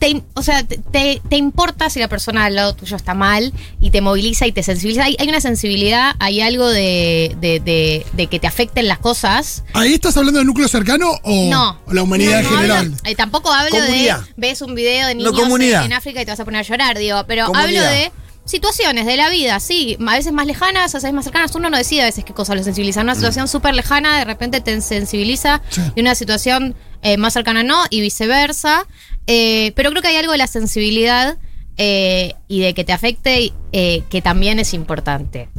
te, 0.04 0.22
o 0.34 0.44
sea, 0.44 0.64
te, 0.66 1.22
te- 1.30 1.36
importa 1.38 1.90
si 1.90 2.00
la 2.02 2.10
persona 2.10 2.44
al 2.46 2.56
lado 2.56 2.76
tuyo 2.76 2.98
está 2.98 3.14
mal 3.14 3.54
y 3.80 3.90
te 3.92 4.02
moviliza 4.02 4.46
y 4.46 4.52
te 4.52 4.62
sensibiliza. 4.62 5.06
Hay, 5.06 5.16
hay 5.18 5.30
una 5.30 5.40
sensibilidad, 5.40 6.16
hay 6.20 6.42
algo 6.42 6.68
de, 6.68 7.36
de- 7.40 7.60
de- 7.62 8.06
de 8.12 8.28
que 8.28 8.38
te 8.40 8.48
afecten 8.48 8.88
las 8.90 8.98
cosas. 9.00 9.64
¿Ahí 9.74 9.94
estás 9.94 10.18
hablando 10.18 10.40
de 10.40 10.46
núcleo 10.46 10.68
cercano 10.68 11.10
o 11.24 11.50
No. 11.50 11.80
o 11.88 11.94
la 11.94 12.04
humanidad 12.04 12.40
en 12.40 12.44
No, 12.44 12.50
no 12.52 12.58
general? 12.58 12.80
hablo- 12.88 12.98
eh, 13.06 13.16
tampoco 13.16 13.52
hablo 13.54 13.72
Comunidad. 13.72 14.20
de 14.22 14.34
ves 14.36 14.62
un 14.62 14.76
video 14.76 15.08
de 15.08 15.16
niños 15.16 15.34
en, 15.40 15.62
en 15.62 15.94
África 15.94 16.22
y 16.22 16.26
te 16.26 16.32
vas 16.32 16.40
a 16.40 16.46
poner 16.46 16.60
a 16.60 16.64
llorar, 16.64 16.98
digo, 16.98 17.24
pero 17.28 17.46
Comunidad. 17.46 17.86
hablo 17.86 17.96
de 18.02 18.12
situaciones 18.46 19.06
de 19.06 19.16
la 19.18 19.30
vida, 19.30 19.60
sí, 19.60 19.98
a 20.06 20.12
veces 20.16 20.34
más 20.34 20.46
lejanas, 20.46 20.94
a 20.94 20.98
veces 20.98 21.14
más 21.14 21.24
cercanas. 21.24 21.56
Uno 21.56 21.70
no 21.70 21.78
decide 21.78 22.02
a 22.02 22.06
veces 22.06 22.26
qué 22.26 22.34
cosa 22.34 22.56
lo 22.56 22.64
sensibiliza. 22.64 23.02
Mm. 23.02 23.04
Una 23.04 23.16
situación 23.16 23.48
súper 23.48 23.74
lejana 23.76 24.18
de 24.20 24.26
repente 24.26 24.60
te 24.62 24.80
sensibiliza 24.82 25.62
Sí. 25.70 25.82
y 25.96 26.02
una 26.02 26.16
situación 26.16 26.76
eh, 27.02 27.18
más 27.18 27.34
cercana 27.34 27.64
no, 27.64 27.84
y 27.90 28.02
viceversa. 28.02 28.86
Eh, 29.28 29.72
pero 29.76 29.90
creo 29.92 30.02
que 30.02 30.10
hay 30.10 30.18
algo 30.18 30.32
de 30.34 30.38
la 30.38 30.48
sensibilidad 30.48 31.38
eh, 31.78 32.36
y 32.48 32.60
de 32.62 32.74
que 32.74 32.84
te 32.84 32.94
afecte 32.94 33.54
eh, 33.72 34.04
que 34.10 34.22
también 34.22 34.60
es 34.60 34.74
importante. 34.74 35.50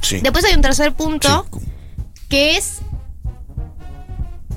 Sí. 0.00 0.20
Después 0.20 0.44
hay 0.44 0.54
un 0.54 0.60
tercer 0.62 0.92
punto 0.94 1.46
Sí. 1.52 1.60
que 2.28 2.56
es 2.56 2.78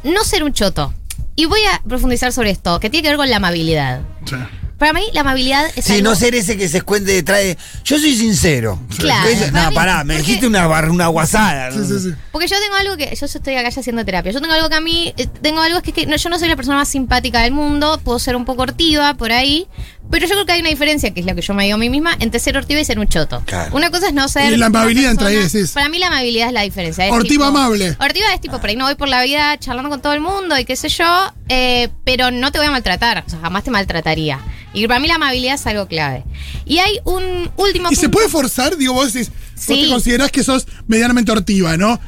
no 0.04 0.24
ser 0.24 0.44
un 0.44 0.54
choto. 0.54 0.94
Y 1.36 1.46
voy 1.46 1.62
a 1.72 1.82
profundizar 1.88 2.34
sobre 2.34 2.50
esto, 2.50 2.80
que 2.80 2.90
tiene 2.90 3.04
que 3.04 3.10
ver 3.10 3.18
con 3.18 3.30
la 3.30 3.38
amabilidad. 3.38 4.02
Sí. 4.26 4.36
Para 4.78 4.94
mí, 4.94 5.02
la 5.14 5.22
amabilidad 5.22 5.66
es 5.76 5.86
Sí, 5.86 5.94
algo- 5.94 6.10
no 6.12 6.16
ser 6.16 6.36
ese 6.36 6.56
que 6.56 6.68
se 6.70 6.78
escuende 6.78 7.14
detrás 7.14 7.40
de. 7.40 7.58
Yo 7.84 7.98
soy 7.98 8.16
sincero. 8.16 8.80
Claro, 8.98 9.28
Dice, 9.30 9.52
No, 9.52 9.70
mí- 9.70 9.76
pará, 9.76 10.04
me 10.04 10.14
porque- 10.16 10.28
dijiste 10.28 10.48
una, 10.48 10.68
bar- 10.68 10.90
una 10.92 11.08
guasada. 11.08 11.72
Sí, 11.72 11.80
sí, 11.88 12.00
sí. 12.00 12.14
Porque 12.32 12.48
yo 12.48 12.56
tengo 12.60 12.76
algo 12.76 12.96
que. 12.98 13.16
Yo 13.16 13.26
estoy 13.26 13.56
acá 13.56 13.70
ya 13.70 13.80
haciendo 13.80 14.06
terapia. 14.06 14.32
Yo 14.32 14.40
tengo 14.40 14.54
algo 14.54 14.70
que 14.70 14.76
a 14.76 14.82
mí. 14.82 15.14
eh, 15.18 15.28
Tengo 15.42 15.62
algo 15.62 15.82
que 15.82 15.90
es 15.90 15.96
que 15.96 16.06
no, 16.06 16.16
yo 16.16 16.30
no 16.30 16.38
soy 16.38 16.48
la 16.48 16.56
persona 16.56 16.78
más 16.78 16.90
simpática 16.90 17.42
del 17.42 17.54
mundo. 17.54 18.00
Puedo 18.04 18.20
ser 18.20 18.36
un 18.36 18.46
poco 18.46 18.62
hortiva 18.62 19.16
por 19.16 19.32
ahí. 19.32 19.68
Pero 20.10 20.26
yo 20.26 20.34
creo 20.34 20.46
que 20.46 20.52
hay 20.54 20.62
una 20.62 20.70
diferencia, 20.70 21.14
que 21.14 21.20
es 21.20 21.26
lo 21.26 21.36
que 21.36 21.42
yo 21.42 21.54
me 21.54 21.66
digo 21.66 21.76
a 21.76 21.78
mí 21.78 21.90
misma, 21.90 22.16
entre 22.20 22.40
ser 22.40 22.56
hortiva 22.58 22.80
y 22.80 22.86
ser 22.86 22.98
un 23.00 23.08
choto. 23.08 23.42
Claro. 23.46 23.76
Una 23.76 23.90
cosa 23.92 24.08
es 24.08 24.14
no 24.14 24.28
ser. 24.30 24.54
Y 24.54 24.58
la 24.58 24.68
amabilidad 24.68 25.12
entre 25.12 25.28
ahí, 25.28 25.36
persona- 25.36 25.60
decís. 25.60 25.72
Para 25.74 25.90
mí, 25.90 26.00
la 26.00 26.08
amabilidad 26.08 26.48
es 26.48 26.54
la 26.54 26.62
diferencia. 26.62 27.06
Es 27.06 27.12
Hortiva 27.12 27.48
tipo- 27.48 27.58
amable. 27.58 27.96
Hortiva 28.00 28.34
es 28.34 28.42
tipo, 28.42 28.60
por 28.60 28.70
ahí 28.70 28.76
no 28.76 28.86
voy 28.86 28.96
por 28.96 29.10
la 29.10 29.22
vida 29.24 29.58
charlando 29.60 29.90
con 29.90 30.02
todo 30.02 30.14
el 30.14 30.22
mundo 30.22 30.58
y 30.58 30.66
qué 30.66 30.76
sé 30.76 30.90
yo, 30.90 31.06
eh, 31.50 31.90
pero 32.06 32.32
no 32.32 32.52
te 32.52 32.58
voy 32.60 32.68
a 32.68 32.72
maltratar. 32.72 33.24
O 33.28 33.30
sea, 33.30 33.40
jamás 33.40 33.64
te 33.64 33.72
maltrataría. 33.72 34.40
Y 34.74 34.88
para 34.88 35.00
mí, 35.00 35.08
la 35.08 35.16
amabilidad 35.16 35.56
es 35.56 35.66
algo 35.68 35.88
clave. 35.88 36.24
Y 36.66 36.78
hay 36.80 37.00
un 37.04 37.50
último 37.58 37.90
¿Y 37.92 37.96
se 37.96 38.10
puede 38.10 38.30
forzar? 38.30 38.78
Digo, 38.78 38.94
vos 38.94 39.12
decís, 39.14 39.30
vos 39.30 39.64
Sí. 39.66 39.82
te 39.84 39.90
considerás 39.90 40.32
que 40.32 40.44
sos 40.44 40.68
medianamente 40.88 41.32
hortiva, 41.32 41.76
¿no? 41.78 42.00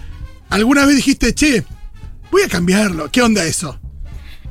¿Alguna 0.50 0.86
vez 0.86 0.96
dijiste, 0.96 1.34
che, 1.34 1.64
voy 2.32 2.44
a 2.44 2.48
cambiarlo? 2.48 3.10
¿Qué 3.12 3.22
onda 3.22 3.44
eso? 3.44 3.80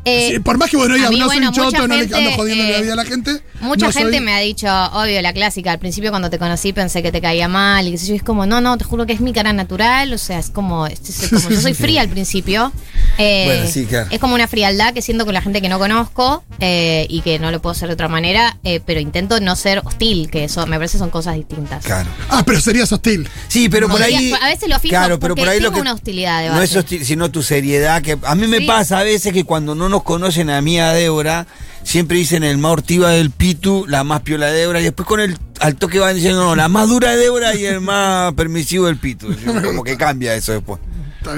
Eh, 0.08 0.28
Sí, 0.34 0.40
por 0.40 0.58
más 0.58 0.70
que 0.70 0.76
vos 0.76 0.88
no 0.88 0.94
digas, 0.94 1.10
mí, 1.10 1.19
no 1.19 1.26
soy 1.26 1.37
bueno, 1.37 1.49
un 1.49 1.55
choto, 1.55 1.87
no 1.88 1.96
le 1.96 2.02
ando 2.02 2.32
jodiendo 2.32 2.64
la 2.64 2.78
eh, 2.78 2.82
vida 2.82 2.93
a 2.93 2.96
la 2.96 3.05
gente. 3.05 3.40
Mucha 3.60 3.87
no 3.87 3.93
soy- 3.93 4.02
gente 4.02 4.20
me 4.20 4.32
ha 4.34 4.38
dicho, 4.40 4.66
obvio, 4.93 5.20
la 5.22 5.32
clásica, 5.32 5.72
al 5.72 5.78
principio 5.78 6.10
cuando 6.10 6.31
te 6.31 6.38
conocí 6.38 6.72
pensé 6.72 7.02
que 7.02 7.10
te 7.12 7.20
caía 7.20 7.49
mal 7.49 7.87
y 7.88 7.90
qué 7.93 7.99
sé 7.99 8.06
yo, 8.06 8.14
es 8.14 8.22
como, 8.22 8.46
no, 8.46 8.60
no, 8.60 8.76
te 8.78 8.84
juro 8.84 9.05
que 9.06 9.12
es 9.12 9.20
mi 9.20 9.32
cara 9.32 9.52
natural, 9.52 10.12
o 10.12 10.19
sea, 10.19 10.38
es 10.38 10.50
como, 10.50 10.87
es- 10.87 11.00
es 11.22 11.28
como 11.31 11.50
yo 11.50 11.60
soy 11.60 11.75
fría 11.75 12.00
al 12.02 12.08
principio. 12.08 12.72
Eh, 13.19 13.44
Bueno, 13.46 13.66
sí, 13.70 13.84
claro. 13.87 14.08
Es 14.10 14.19
como 14.20 14.34
una 14.34 14.46
frialdad 14.49 14.94
que 14.94 15.02
siento 15.02 15.25
con 15.25 15.34
la 15.34 15.43
gente 15.43 15.60
que 15.60 15.69
no 15.69 15.78
conozco 15.78 16.44
eh, 16.61 17.06
y 17.08 17.20
que 17.22 17.38
no 17.38 17.50
lo 17.50 17.61
puedo 17.61 17.72
hacer 17.72 17.88
de 17.88 17.94
otra 17.94 18.08
manera, 18.08 18.56
eh, 18.64 18.80
pero 18.85 19.00
intento 19.00 19.40
no 19.40 19.56
ser 19.56 19.80
hostil, 19.85 20.30
que 20.30 20.44
eso 20.44 20.66
me 20.66 20.76
parece 20.76 20.99
son 20.99 21.11
cosas 21.11 21.35
distintas. 21.35 21.85
Claro. 21.85 22.09
Ah, 22.28 22.42
pero 22.47 22.61
serías 22.61 22.90
hostil. 22.92 23.28
Sí, 23.49 23.68
pero 23.68 23.88
por 23.88 24.00
ahí. 24.02 24.32
a 24.40 24.47
veces 24.47 24.68
lo 24.68 24.78
fijo 24.78 24.90
Claro, 24.92 25.18
pero 25.18 25.35
porque 25.35 25.42
por 25.42 25.49
ahí 25.49 25.61
lo 25.61 25.73
que. 25.73 25.80
una 25.80 25.92
hostilidad 25.94 26.42
de 26.42 26.49
No 26.50 26.62
es 26.62 26.75
hostil, 26.76 27.04
sino 27.04 27.30
tu 27.30 27.42
seriedad. 27.42 28.00
que 28.02 28.16
A 28.23 28.35
mí 28.35 28.47
me 28.47 28.59
Sí. 28.59 28.64
pasa 28.66 28.99
a 29.00 29.02
veces 29.02 29.32
que 29.32 29.44
cuando 29.44 29.75
no 29.75 29.88
nos 29.88 29.98
conocen 30.02 30.50
a 30.50 30.61
mí, 30.61 30.78
a 30.78 30.93
Débora, 30.93 31.47
siempre 31.83 32.19
dicen 32.19 32.45
el 32.45 32.59
más 32.59 32.73
hortiva 32.73 33.11
del 33.11 33.31
Pitu, 33.31 33.87
la 33.87 34.05
más 34.05 34.23
piola 34.23 34.47
de 34.47 34.59
Débora, 34.61 34.81
y 34.81 34.85
después 34.85 35.07
con 35.07 35.21
el 35.21 35.38
al 35.61 35.76
toque 35.76 35.99
van 35.99 36.14
diciendo, 36.14 36.45
no, 36.45 36.57
la 36.57 36.69
más 36.69 36.88
dura 36.88 37.11
de 37.11 37.17
Débora 37.17 37.55
y 37.55 37.64
el 37.64 37.81
más 37.81 38.33
permisivo 38.35 38.87
del 38.87 38.97
Pitu. 38.97 39.28
Como 39.64 39.83
que 39.83 39.97
cambia 39.97 40.35
eso 40.35 40.52
después. 40.52 40.81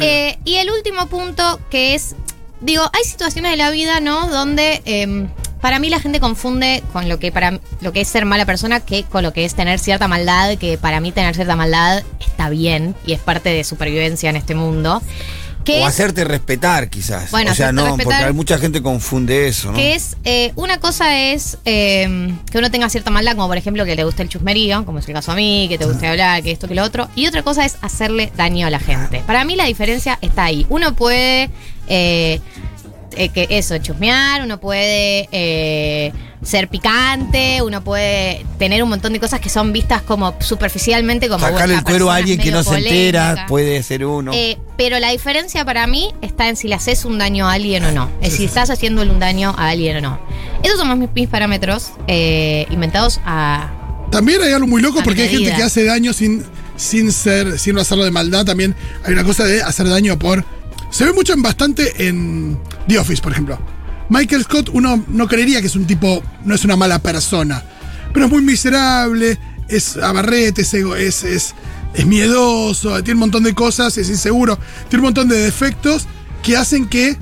Eh, 0.00 0.38
y 0.44 0.56
el 0.56 0.70
último 0.70 1.06
punto 1.06 1.60
que 1.70 1.94
es, 1.94 2.14
digo, 2.60 2.82
hay 2.92 3.04
situaciones 3.04 3.52
de 3.52 3.56
la 3.56 3.70
vida, 3.70 4.00
¿no? 4.00 4.28
Donde 4.28 4.82
em, 4.84 5.28
para 5.60 5.78
mí 5.78 5.88
la 5.90 6.00
gente 6.00 6.20
confunde 6.20 6.82
con 6.92 7.08
lo 7.08 7.18
que 7.18 7.32
para 7.32 7.60
lo 7.80 7.92
que 7.92 8.02
es 8.02 8.08
ser 8.08 8.24
mala 8.24 8.46
persona 8.46 8.80
que 8.80 9.04
con 9.04 9.22
lo 9.22 9.32
que 9.32 9.44
es 9.44 9.54
tener 9.54 9.78
cierta 9.78 10.08
maldad, 10.08 10.56
que 10.58 10.78
para 10.78 11.00
mí 11.00 11.12
tener 11.12 11.34
cierta 11.34 11.56
maldad 11.56 12.02
está 12.20 12.50
bien 12.50 12.94
y 13.06 13.12
es 13.12 13.20
parte 13.20 13.48
de 13.50 13.64
supervivencia 13.64 14.30
en 14.30 14.36
este 14.36 14.54
mundo. 14.54 15.02
Que 15.64 15.80
O 15.80 15.82
es, 15.82 15.86
hacerte 15.86 16.24
respetar, 16.24 16.88
quizás. 16.88 17.30
Bueno, 17.30 17.52
o 17.52 17.54
sea, 17.54 17.72
no, 17.72 17.82
porque 17.82 18.04
respetar. 18.04 18.28
hay 18.28 18.32
mucha 18.32 18.58
gente 18.58 18.82
confunde 18.82 19.48
eso, 19.48 19.72
¿no? 19.72 19.76
que 19.76 19.94
es 19.94 20.16
eh, 20.24 20.52
una 20.56 20.78
cosa 20.78 21.18
es 21.18 21.58
em, 21.64 22.38
que 22.46 22.58
uno 22.58 22.70
tenga 22.70 22.88
cierta 22.88 23.10
maldad, 23.10 23.34
como 23.36 23.48
por 23.48 23.56
ejemplo 23.56 23.84
que 23.84 23.94
le 23.94 24.04
guste 24.04 24.22
el 24.22 24.28
chusmerío, 24.28 24.84
como 24.84 24.98
es 24.98 25.08
el 25.08 25.14
caso 25.14 25.32
a 25.32 25.34
mí, 25.34 25.66
que 25.68 25.78
te 25.78 25.84
guste 25.84 26.06
hablar, 26.06 26.42
que 26.42 26.50
esto, 26.50 26.66
que 26.66 26.74
lo 26.74 26.82
otro. 26.82 27.08
Y 27.14 27.26
otra 27.26 27.42
cosa 27.42 27.64
es 27.64 27.76
hacerle 27.82 28.32
daño 28.36 28.66
a 28.66 28.70
la 28.70 28.80
gente. 28.80 29.22
Para 29.26 29.44
mí 29.44 29.56
la 29.56 29.64
diferencia 29.64 30.18
está 30.22 30.44
ahí. 30.44 30.66
Uno 30.68 30.94
puede 30.94 31.50
eh, 31.88 32.40
eh, 33.16 33.28
que 33.28 33.46
eso, 33.50 33.76
chusmear, 33.78 34.42
uno 34.42 34.60
puede 34.60 35.28
eh, 35.32 36.12
ser 36.42 36.68
picante, 36.68 37.60
uno 37.62 37.82
puede 37.84 38.44
tener 38.58 38.82
un 38.82 38.88
montón 38.88 39.12
de 39.12 39.20
cosas 39.20 39.40
que 39.40 39.48
son 39.48 39.72
vistas 39.72 40.02
como 40.02 40.34
superficialmente 40.40 41.28
como 41.28 41.40
Sacarle 41.40 41.74
bueno, 41.74 41.78
el 41.78 41.84
cuero 41.84 42.10
a 42.10 42.16
alguien 42.16 42.38
que 42.38 42.50
no 42.50 42.62
se 42.62 42.76
entera, 42.76 43.46
puede 43.46 43.82
ser 43.82 44.04
uno. 44.04 44.32
Eh, 44.34 44.58
pero 44.76 44.98
la 44.98 45.10
diferencia 45.10 45.64
para 45.64 45.86
mí 45.86 46.14
está 46.22 46.48
en 46.48 46.56
si 46.56 46.68
le 46.68 46.74
haces 46.74 47.04
un 47.04 47.18
daño 47.18 47.48
a 47.48 47.52
alguien 47.52 47.84
o 47.84 47.92
no. 47.92 48.10
Es 48.22 48.34
si 48.34 48.44
estás 48.44 48.70
haciéndole 48.70 49.10
un 49.10 49.18
daño 49.18 49.54
a 49.56 49.68
alguien 49.68 49.98
o 49.98 50.00
no. 50.00 50.20
Esos 50.62 50.78
son 50.78 50.98
mis, 50.98 51.10
mis 51.14 51.28
parámetros 51.28 51.92
eh, 52.06 52.66
inventados 52.70 53.20
a. 53.24 53.70
También 54.10 54.42
hay 54.42 54.52
algo 54.52 54.66
muy 54.66 54.80
loco 54.80 55.02
porque 55.04 55.22
hay 55.22 55.28
gente 55.28 55.54
que 55.54 55.62
hace 55.62 55.84
daño 55.84 56.12
sin, 56.12 56.44
sin 56.76 57.12
ser, 57.12 57.58
sin 57.58 57.78
hacerlo 57.78 58.04
de 58.04 58.10
maldad. 58.10 58.44
También 58.44 58.74
hay 59.04 59.12
una 59.12 59.24
cosa 59.24 59.44
de 59.44 59.62
hacer 59.62 59.88
daño 59.88 60.18
por. 60.18 60.44
Se 60.90 61.04
ve 61.04 61.12
mucho 61.12 61.32
en 61.32 61.42
bastante 61.42 62.06
en 62.08 62.58
The 62.88 62.98
Office, 62.98 63.22
por 63.22 63.32
ejemplo. 63.32 63.58
Michael 64.08 64.42
Scott, 64.42 64.70
uno 64.72 65.04
no 65.08 65.28
creería 65.28 65.60
que 65.60 65.68
es 65.68 65.76
un 65.76 65.86
tipo, 65.86 66.22
no 66.44 66.54
es 66.54 66.64
una 66.64 66.76
mala 66.76 66.98
persona, 66.98 67.62
pero 68.12 68.26
es 68.26 68.32
muy 68.32 68.42
miserable, 68.42 69.38
es 69.68 69.96
abarrete, 69.96 70.62
es, 70.62 70.74
ego- 70.74 70.96
es, 70.96 71.22
es, 71.22 71.54
es 71.94 72.06
miedoso, 72.06 73.00
tiene 73.04 73.14
un 73.14 73.20
montón 73.20 73.44
de 73.44 73.54
cosas, 73.54 73.96
es 73.98 74.08
inseguro, 74.08 74.58
tiene 74.88 75.00
un 75.02 75.04
montón 75.06 75.28
de 75.28 75.38
defectos 75.38 76.06
que 76.42 76.56
hacen 76.56 76.88
que 76.88 77.16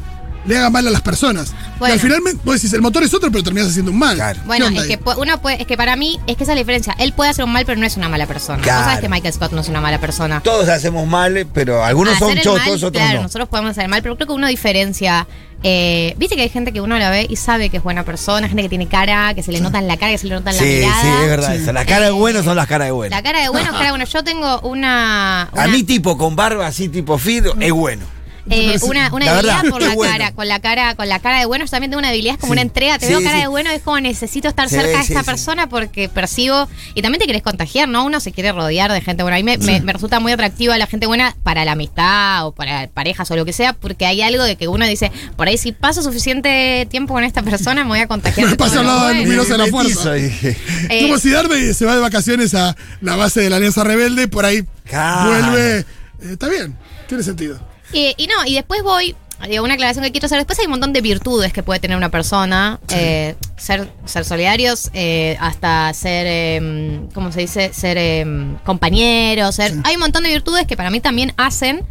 le 0.49 0.59
haga 0.59 0.71
mal 0.71 0.87
a 0.87 0.91
las 0.91 1.03
personas. 1.03 1.53
Bueno. 1.79 1.95
Y 1.95 1.99
al 1.99 2.01
final, 2.01 2.21
vos 2.45 2.55
decís, 2.57 2.73
el 2.73 2.81
motor 2.83 3.03
es 3.05 3.15
otro, 3.15 3.31
pero 3.31 3.45
terminas 3.45 3.69
haciendo 3.69 3.93
un 3.93 3.99
mal. 3.99 4.17
Claro. 4.17 4.41
¿Qué 4.41 4.47
Bueno, 4.47 4.67
es 4.69 4.79
ahí? 4.83 4.89
que 4.89 5.01
uno 5.19 5.41
puede, 5.41 5.61
es 5.61 5.67
que 5.69 5.77
para 5.77 5.95
mí, 5.95 6.19
es 6.27 6.37
que 6.37 6.43
esa 6.45 6.53
es 6.53 6.57
la 6.57 6.61
diferencia. 6.63 6.97
Él 6.99 7.13
puede 7.13 7.31
hacer 7.31 7.45
un 7.45 7.53
mal, 7.53 7.65
pero 7.67 7.79
no 7.79 7.87
es 7.87 7.97
una 7.97 8.09
mala 8.09 8.27
persona. 8.27 8.61
Claro. 8.63 8.79
Vos 8.81 8.87
sabés 8.87 9.01
que 9.01 9.09
Michael 9.09 9.35
Scott 9.35 9.53
no 9.53 9.61
es 9.61 9.69
una 9.69 9.81
mala 9.81 10.01
persona. 10.01 10.41
Todos 10.41 10.69
hacemos 10.69 11.07
mal, 11.07 11.47
pero 11.55 11.85
algunos 11.85 12.15
Hacer 12.15 12.29
son 12.29 12.37
chotos, 12.39 12.61
mal, 12.67 12.75
otros 12.75 12.91
claro, 12.93 13.17
no. 13.19 13.23
nosotros 13.25 13.49
podemos 13.49 13.71
hacer 13.73 13.89
mal, 13.89 14.03
pero 14.03 14.17
creo 14.17 14.27
que 14.27 14.33
uno 14.33 14.47
diferencia. 14.49 15.27
eh, 15.63 16.15
Viste 16.19 16.37
que 16.37 16.43
hay 16.43 16.49
gente 16.49 16.73
que 16.73 16.81
uno 16.81 16.99
la 16.99 17.11
ve 17.11 17.27
y 17.29 17.37
sabe 17.37 17.69
que 17.69 17.77
es 17.79 17.83
buena 17.83 18.05
persona, 18.05 18.47
gente 18.49 18.63
que 18.63 18.69
tiene 18.69 18.87
cara, 18.89 19.35
que 19.35 19.43
se 19.43 19.53
le 19.53 19.61
nota 19.61 19.79
en 19.79 19.87
la 19.89 19.97
cara, 19.97 20.13
que 20.13 20.19
se 20.19 20.27
le 20.29 20.35
nota 20.35 20.51
en 20.51 20.57
la 20.57 20.63
Sí, 20.63 20.69
mirada. 20.69 21.03
sí, 21.03 21.09
es 21.23 21.29
verdad. 21.29 21.55
eso. 21.57 21.73
Las 21.73 21.85
caras 21.85 22.05
de 22.07 22.11
bueno 22.13 22.43
son 22.43 22.57
las 22.57 22.67
caras 22.67 22.87
de 22.89 22.93
bueno. 22.93 23.15
La 23.15 23.23
cara 23.23 23.41
de 23.43 23.49
bueno 23.49 23.67
es 23.67 23.71
cara 23.73 23.85
de 23.85 23.91
bueno. 23.91 24.05
Yo 24.05 24.25
tengo 24.25 24.61
una. 24.61 25.43
A 25.43 25.67
mí 25.69 25.83
tipo 25.83 26.17
con 26.17 26.35
barba 26.37 26.67
así 26.67 26.89
tipo 26.89 27.19
Fido 27.19 27.55
es 27.61 27.73
bueno. 27.73 28.05
Eh, 28.51 28.79
una 28.83 29.13
una 29.13 29.27
La 29.27 29.33
debilidad 29.35 29.57
verdad, 29.63 29.71
por 29.71 29.83
la 29.83 29.95
bueno. 29.95 30.13
cara, 30.13 30.33
con 30.33 30.49
la 30.49 30.61
cara, 30.61 30.95
con 30.95 31.09
la 31.09 31.19
cara 31.21 31.39
de 31.41 31.47
bueno, 31.47 31.65
yo 31.65 31.71
también 31.71 31.91
tengo 31.91 31.99
una 31.99 32.09
debilidad, 32.11 32.35
es 32.35 32.41
como 32.41 32.53
Sí. 32.53 32.55
una 32.55 32.63
entrega, 32.63 32.99
te 32.99 33.07
Sí, 33.07 33.13
veo 33.13 33.23
cara 33.23 33.37
sí. 33.37 33.41
de 33.43 33.47
bueno, 33.49 33.71
es 33.71 33.83
como 33.83 34.01
necesito 34.01 34.49
estar 34.49 34.69
Sí, 34.69 34.77
cerca 34.77 34.97
de 34.99 35.03
esta 35.05 35.21
sí. 35.21 35.27
persona 35.27 35.69
porque 35.69 36.09
percibo, 36.09 36.69
y 36.95 37.03
también 37.03 37.21
te 37.21 37.27
querés 37.27 37.43
contagiar, 37.43 37.89
¿no? 37.89 38.05
Uno 38.05 38.21
se 38.21 38.33
quiere 38.33 38.53
rodear 38.53 38.93
de 38.93 39.01
gente 39.01 39.23
buena. 39.23 39.37
A 39.37 39.41
mí 39.41 39.45
me, 39.45 39.59
me- 39.59 39.81
me 39.81 39.93
resulta 39.93 40.21
muy 40.21 40.33
atractiva 40.33 40.77
la 40.79 40.87
gente 40.87 41.07
buena 41.07 41.37
para 41.43 41.65
la 41.65 41.73
amistad 41.73 42.47
o 42.47 42.53
para 42.53 42.89
parejas 42.89 43.31
o 43.31 43.37
lo 43.37 43.45
que 43.45 43.53
sea, 43.53 43.73
porque 43.73 44.07
hay 44.07 44.23
algo 44.23 44.43
de 44.45 44.57
que 44.57 44.69
uno 44.69 44.87
dice, 44.87 45.13
por 45.37 45.49
ahí 45.49 45.59
si 45.59 45.73
paso 45.73 46.03
suficiente 46.03 46.87
tiempo 46.91 47.15
con 47.15 47.25
esta 47.25 47.43
persona 47.43 47.83
me 47.85 47.89
voy 47.91 48.01
a 48.01 48.07
contagiar. 48.07 48.49
Me 48.51 48.57
pasa 48.57 48.79
de 48.81 49.59
la 49.59 49.67
fuerza. 49.67 50.17
Eh, 50.91 51.03
Como 51.03 51.19
si 51.19 51.31
Darby 51.31 51.75
se 51.75 51.85
va 51.85 51.95
de 51.95 52.01
vacaciones 52.01 52.55
a 52.55 52.77
la 53.01 53.17
base 53.17 53.41
de 53.41 53.51
la 53.51 53.57
Alianza 53.57 53.85
Rebelde, 53.85 54.29
por 54.29 54.45
ahí 54.45 54.65
Claro. 54.85 55.31
vuelve. 55.31 55.79
Eh, 55.81 55.85
está 56.33 56.49
bien, 56.49 56.77
tiene 57.09 57.23
sentido. 57.23 57.61
Y, 57.93 58.15
y 58.17 58.27
no, 58.27 58.45
y 58.47 58.55
después 58.55 58.83
voy, 58.83 59.17
digo, 59.49 59.65
una 59.65 59.75
aclaración 59.75 60.05
que 60.05 60.13
quiero 60.13 60.27
hacer. 60.27 60.39
Después 60.39 60.59
hay 60.59 60.67
un 60.67 60.73
montón 60.73 60.93
de 60.93 61.01
virtudes 61.01 61.53
que 61.53 61.63
puede 61.63 61.81
tener 61.81 61.97
una 61.97 62.11
persona. 62.11 62.81
eh, 62.93 63.35
ser, 63.57 63.91
ser 64.05 64.25
solidarios, 64.25 64.91
eh, 64.95 65.37
hasta 65.41 65.93
ser, 65.95 66.27
eh, 66.29 67.01
¿cómo 67.15 67.33
se 67.33 67.41
dice? 67.41 67.73
Ser 67.73 67.97
eh, 67.99 68.25
compañeros. 68.65 69.55
Ser, 69.57 69.73
Hay 69.85 69.95
un 69.95 70.01
montón 70.01 70.23
de 70.25 70.29
virtudes 70.31 70.67
que 70.67 70.77
para 70.77 70.91
mí 70.91 71.01
también 71.01 71.33
hacen, 71.37 71.83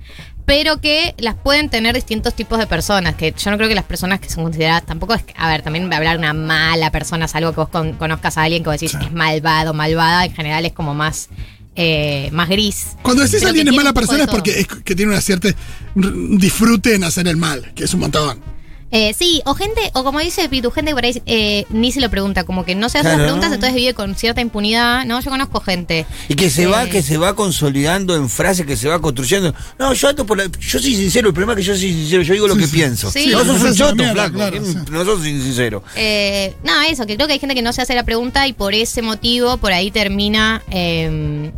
pero 0.46 0.80
que 0.80 1.14
las 1.18 1.36
pueden 1.36 1.68
tener 1.70 1.94
distintos 1.94 2.34
tipos 2.34 2.58
de 2.58 2.68
personas. 2.68 3.16
Que 3.16 3.34
yo 3.38 3.52
no 3.52 3.58
creo 3.58 3.68
que 3.68 3.76
las 3.76 3.84
personas 3.84 4.20
que 4.22 4.30
son 4.30 4.44
consideradas, 4.44 4.86
tampoco 4.86 5.14
es, 5.14 5.24
que- 5.24 5.34
a 5.38 5.50
ver, 5.50 5.62
también 5.62 5.92
hablar 5.94 6.18
una 6.18 6.34
mala 6.34 6.90
persona, 6.92 7.28
salvo 7.28 7.52
que 7.52 7.58
vos 7.60 7.70
con- 7.70 7.94
conozcas 7.94 8.38
a 8.38 8.44
alguien 8.44 8.64
que 8.64 8.70
vos 8.70 8.80
decís 8.80 8.96
es 9.02 9.12
malvado, 9.12 9.74
malvada, 9.74 10.24
en 10.26 10.34
general 10.34 10.66
es 10.66 10.72
como 10.74 10.94
más... 10.94 11.30
eh, 11.78 12.30
más 12.34 12.50
gris. 12.50 12.88
Cuando 13.04 13.24
decís 13.24 13.44
alguien 13.46 13.68
es 13.68 13.76
mala 13.76 13.94
persona 13.94 14.24
es 14.24 14.30
porque 14.30 14.60
es 14.60 14.68
que 14.68 14.96
tiene 14.96 15.12
una 15.12 15.22
cierta 15.22 15.50
un 15.96 16.38
disfrute 16.38 16.96
en 16.96 17.04
hacer 17.04 17.28
el 17.28 17.38
mal, 17.38 17.72
que 17.76 17.86
es 17.86 17.94
un 17.94 18.02
montón. 18.02 18.57
Eh, 18.90 19.14
sí, 19.14 19.42
o 19.46 19.54
gente, 19.54 19.92
o 19.94 20.04
como 20.06 20.20
dice 20.22 20.48
Pitu, 20.48 20.72
gente 20.72 20.92
que 20.92 20.96
por 20.96 21.04
ahí 21.04 21.22
eh, 21.26 21.66
ni 21.70 21.92
se 21.92 22.00
lo 22.00 22.10
pregunta, 22.10 22.46
como 22.46 22.64
que 22.64 22.74
no 22.74 22.88
se 22.88 23.00
hace 23.00 23.08
Claro. 23.10 23.18
las 23.18 23.26
preguntas, 23.28 23.52
entonces 23.52 23.76
vive 23.76 23.94
con 23.94 24.16
cierta 24.16 24.40
impunidad. 24.40 25.04
No, 25.06 25.20
yo 25.20 25.30
conozco 25.30 25.60
gente. 25.60 26.06
Y 26.30 26.36
que 26.36 26.50
se 26.50 26.68
va, 26.68 26.86
que 26.88 27.02
se 27.04 27.18
va 27.18 27.36
consolidando 27.36 28.16
en 28.16 28.30
frases 28.30 28.66
que 28.66 28.78
se 28.78 28.88
va 28.88 29.00
construyendo. 29.02 29.54
No, 29.78 29.94
yo 29.94 30.08
ando 30.08 30.26
por 30.26 30.38
la- 30.38 30.46
yo 30.46 30.80
soy 30.80 30.96
sincero, 30.96 31.28
el 31.28 31.34
problema 31.34 31.54
es 31.54 31.58
que 31.58 31.64
yo 31.64 31.74
soy 31.76 31.92
sincero, 31.92 32.22
yo 32.24 32.34
digo 32.34 32.48
lo 32.48 32.54
Sí, 32.56 32.62
que 32.62 32.68
sí. 32.68 32.76
pienso. 32.76 33.12
Sí. 33.12 33.28
no 33.28 33.44
sos 33.44 33.62
un 33.62 33.76
choto, 33.76 34.04
flaco. 34.12 34.36
claro, 34.36 34.52
¿quién- 34.52 34.66
sí. 34.66 34.78
No 34.90 35.04
sos 35.04 35.22
sincero. 35.22 35.84
Eh, 35.96 36.56
no, 36.64 36.82
eso, 36.84 37.06
que 37.06 37.16
creo 37.16 37.28
que 37.28 37.34
hay 37.34 37.40
gente 37.40 37.56
que 37.56 37.62
no 37.62 37.74
se 37.74 37.82
hace 37.82 37.94
la 37.94 38.04
pregunta 38.04 38.48
y 38.48 38.54
por 38.54 38.74
ese 38.74 39.02
motivo 39.02 39.58
por 39.58 39.74
ahí 39.74 39.92
termina 39.92 40.62
eh, 40.72 41.52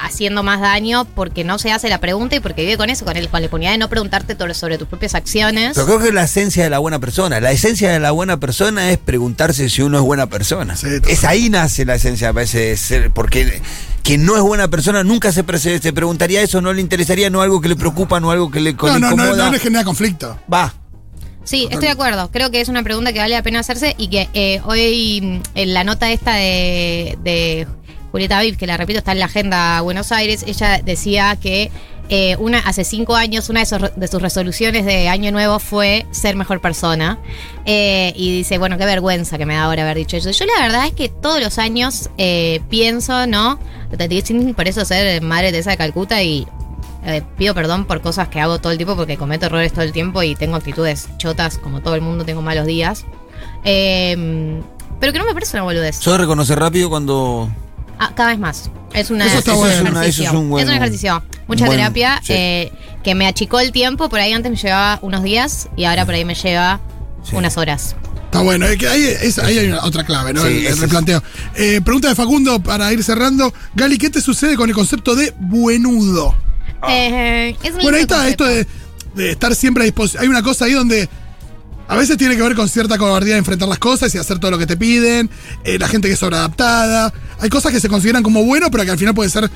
haciendo 0.00 0.42
más 0.42 0.60
daño 0.60 1.04
porque 1.04 1.44
no 1.44 1.58
se 1.58 1.70
hace 1.72 1.88
la 1.88 1.98
pregunta 1.98 2.36
y 2.36 2.40
porque 2.40 2.62
vive 2.62 2.76
con 2.76 2.90
eso, 2.90 3.04
con, 3.04 3.16
el, 3.16 3.28
con 3.28 3.40
la 3.40 3.46
impunidad 3.46 3.72
de 3.72 3.78
no 3.78 3.88
preguntarte 3.88 4.34
to- 4.34 4.52
sobre 4.54 4.78
tus 4.78 4.88
propias 4.88 5.14
acciones. 5.14 5.72
Pero 5.74 5.86
creo 5.86 5.98
que 6.00 6.08
es 6.08 6.14
la 6.14 6.24
esencia 6.24 6.64
de 6.64 6.70
la 6.70 6.78
buena 6.78 6.98
persona. 6.98 7.40
La 7.40 7.50
esencia 7.52 7.90
de 7.92 8.00
la 8.00 8.10
buena 8.10 8.38
persona 8.38 8.90
es 8.90 8.98
preguntarse 8.98 9.68
si 9.68 9.82
uno 9.82 9.98
es 9.98 10.04
buena 10.04 10.26
persona. 10.26 10.76
Sí, 10.76 10.86
es 11.08 11.24
ahí 11.24 11.50
nace 11.50 11.84
la 11.84 11.96
esencia, 11.96 12.32
parece 12.32 12.58
de 12.60 12.76
ser, 12.76 13.10
porque 13.10 13.60
quien 14.02 14.24
no 14.24 14.36
es 14.36 14.42
buena 14.42 14.68
persona 14.68 15.04
nunca 15.04 15.32
se, 15.32 15.44
pre- 15.44 15.58
se 15.58 15.92
preguntaría 15.92 16.40
eso, 16.42 16.60
no 16.60 16.72
le 16.72 16.80
interesaría, 16.80 17.28
no 17.30 17.42
algo 17.42 17.60
que 17.60 17.68
le 17.68 17.76
preocupa, 17.76 18.20
no 18.20 18.30
algo 18.30 18.50
que 18.50 18.60
le, 18.60 18.72
No, 18.72 18.94
le 18.94 19.00
no, 19.00 19.10
no, 19.14 19.36
no 19.36 19.50
le 19.50 19.58
genera 19.58 19.84
conflicto. 19.84 20.38
Va. 20.52 20.72
Sí, 21.44 21.64
estoy 21.70 21.86
de 21.86 21.92
acuerdo. 21.92 22.30
Creo 22.30 22.50
que 22.50 22.60
es 22.60 22.68
una 22.68 22.82
pregunta 22.82 23.12
que 23.14 23.20
vale 23.20 23.34
la 23.34 23.42
pena 23.42 23.60
hacerse 23.60 23.94
y 23.96 24.08
que 24.08 24.28
eh, 24.34 24.60
hoy 24.66 25.20
mm, 25.22 25.40
en 25.58 25.72
la 25.74 25.82
nota 25.82 26.10
esta 26.12 26.34
de, 26.34 27.16
de 27.22 27.66
Julieta 28.12 28.40
Viv, 28.40 28.56
que 28.56 28.66
la 28.66 28.76
repito, 28.76 28.98
está 28.98 29.12
en 29.12 29.18
la 29.18 29.26
agenda 29.26 29.80
Buenos 29.82 30.12
Aires, 30.12 30.44
ella 30.46 30.80
decía 30.84 31.36
que 31.40 31.70
eh, 32.10 32.36
una, 32.38 32.58
hace 32.60 32.84
cinco 32.84 33.16
años 33.16 33.50
una 33.50 33.60
de, 33.60 33.66
sus- 33.66 33.94
de 33.94 34.18
resoluciones 34.18 34.86
de 34.86 35.08
año 35.10 35.30
nuevo 35.30 35.58
fue 35.58 36.06
ser 36.10 36.36
mejor 36.36 36.60
persona. 36.62 37.18
Eh, 37.66 38.14
y 38.16 38.32
dice, 38.38 38.56
bueno, 38.56 38.78
qué 38.78 38.86
vergüenza 38.86 39.36
que 39.36 39.44
me 39.44 39.54
da 39.54 39.64
ahora 39.64 39.82
haber 39.82 39.98
dicho 39.98 40.16
eso. 40.16 40.30
Yo 40.30 40.46
la 40.46 40.62
verdad 40.62 40.86
es 40.86 40.94
que 40.94 41.10
todos 41.10 41.40
los 41.42 41.58
años 41.58 42.08
eh, 42.16 42.60
pienso, 42.70 43.26
¿no? 43.26 43.58
Por 44.56 44.68
eso 44.68 44.84
ser 44.86 45.20
madre 45.20 45.50
Teresa 45.50 45.70
de 45.72 45.76
Calcuta 45.76 46.22
y 46.22 46.46
pido 47.36 47.54
perdón 47.54 47.84
por 47.86 48.00
cosas 48.00 48.28
que 48.28 48.40
hago 48.40 48.58
todo 48.58 48.72
el 48.72 48.78
tiempo 48.78 48.96
porque 48.96 49.16
cometo 49.16 49.46
errores 49.46 49.72
todo 49.72 49.82
el 49.82 49.92
tiempo 49.92 50.22
y 50.22 50.34
tengo 50.34 50.56
actitudes 50.56 51.08
chotas, 51.18 51.56
como 51.58 51.80
todo 51.80 51.94
el 51.94 52.00
mundo, 52.00 52.24
tengo 52.24 52.40
malos 52.42 52.64
días. 52.66 53.04
Eh, 53.64 54.60
pero 55.00 55.12
que 55.12 55.18
no 55.18 55.26
me 55.26 55.32
parece 55.34 55.56
una 55.56 55.64
boludez. 55.64 55.96
Sos 55.96 56.18
reconocer 56.18 56.58
rápido 56.58 56.88
cuando. 56.88 57.50
Ah, 57.98 58.12
cada 58.14 58.30
vez 58.30 58.38
más. 58.38 58.70
Es 58.94 59.10
una 59.10 59.26
Eso 59.26 59.38
está 59.38 59.52
es 59.52 59.56
un 59.58 59.62
bueno. 59.64 59.74
ejercicio. 60.00 60.24
Eso 60.24 60.32
es 60.32 60.38
un 60.38 60.48
buen- 60.50 60.68
ejercicio. 60.68 61.22
Mucha 61.46 61.66
terapia 61.68 62.20
sí. 62.22 62.32
eh, 62.34 62.72
que 63.02 63.14
me 63.14 63.26
achicó 63.26 63.60
el 63.60 63.72
tiempo. 63.72 64.08
Por 64.08 64.20
ahí 64.20 64.32
antes 64.32 64.50
me 64.50 64.56
llevaba 64.56 64.98
unos 65.02 65.22
días 65.22 65.68
y 65.76 65.84
ahora 65.84 66.04
por 66.04 66.14
ahí 66.14 66.24
me 66.24 66.34
lleva 66.34 66.80
Sí. 67.28 67.34
unas 67.36 67.56
horas. 67.56 67.96
Está 68.26 68.40
bueno, 68.42 68.66
es 68.66 68.76
que 68.76 68.86
ahí, 68.88 69.02
es- 69.22 69.38
ahí 69.38 69.58
hay 69.58 69.68
una- 69.68 69.82
otra 69.84 70.04
clave, 70.04 70.32
¿no? 70.34 70.42
Sí, 70.42 70.48
el, 70.48 70.58
el 70.58 70.66
es- 70.66 70.78
replanteo. 70.80 71.22
Eh, 71.56 71.80
pregunta 71.84 72.08
de 72.08 72.14
Facundo 72.14 72.60
para 72.60 72.92
ir 72.92 73.02
cerrando. 73.02 73.52
Gali, 73.74 73.96
¿qué 73.98 74.10
te 74.10 74.20
sucede 74.20 74.54
con 74.56 74.68
el 74.68 74.74
concepto 74.74 75.14
de 75.14 75.32
buenudo? 75.38 76.34
Eh, 76.88 77.56
es 77.62 77.72
un 77.74 77.80
Bueno, 77.82 77.96
ahí 77.96 78.02
está 78.02 78.28
esto 78.28 78.44
de 78.44 78.66
estar 79.30 79.54
siempre 79.54 79.82
a 79.82 79.86
disposición. 79.86 80.22
Hay 80.22 80.28
una 80.28 80.42
cosa 80.42 80.66
ahí 80.66 80.72
donde 80.72 81.08
a 81.88 81.96
veces 81.96 82.16
tiene 82.18 82.36
que 82.36 82.42
ver 82.42 82.54
con 82.54 82.68
cierta 82.68 82.98
cobardía 82.98 83.32
de 83.34 83.38
enfrentar 83.38 83.68
las 83.68 83.78
cosas 83.78 84.14
y 84.14 84.18
hacer 84.18 84.38
todo 84.38 84.50
lo 84.50 84.58
que 84.58 84.66
te 84.66 84.76
piden. 84.76 85.30
eh, 85.64 85.78
la 85.78 85.88
gente 85.88 86.06
que 86.08 86.14
es 86.14 86.20
sobreadaptada. 86.20 87.12
Hay 87.40 87.48
cosas 87.48 87.72
que 87.72 87.80
se 87.80 87.88
consideran 87.88 88.22
como 88.22 88.44
bueno, 88.44 88.70
pero 88.70 88.84
que 88.84 88.90
al 88.90 88.98
final 88.98 89.14
pueden 89.14 89.30
ser 89.30 89.50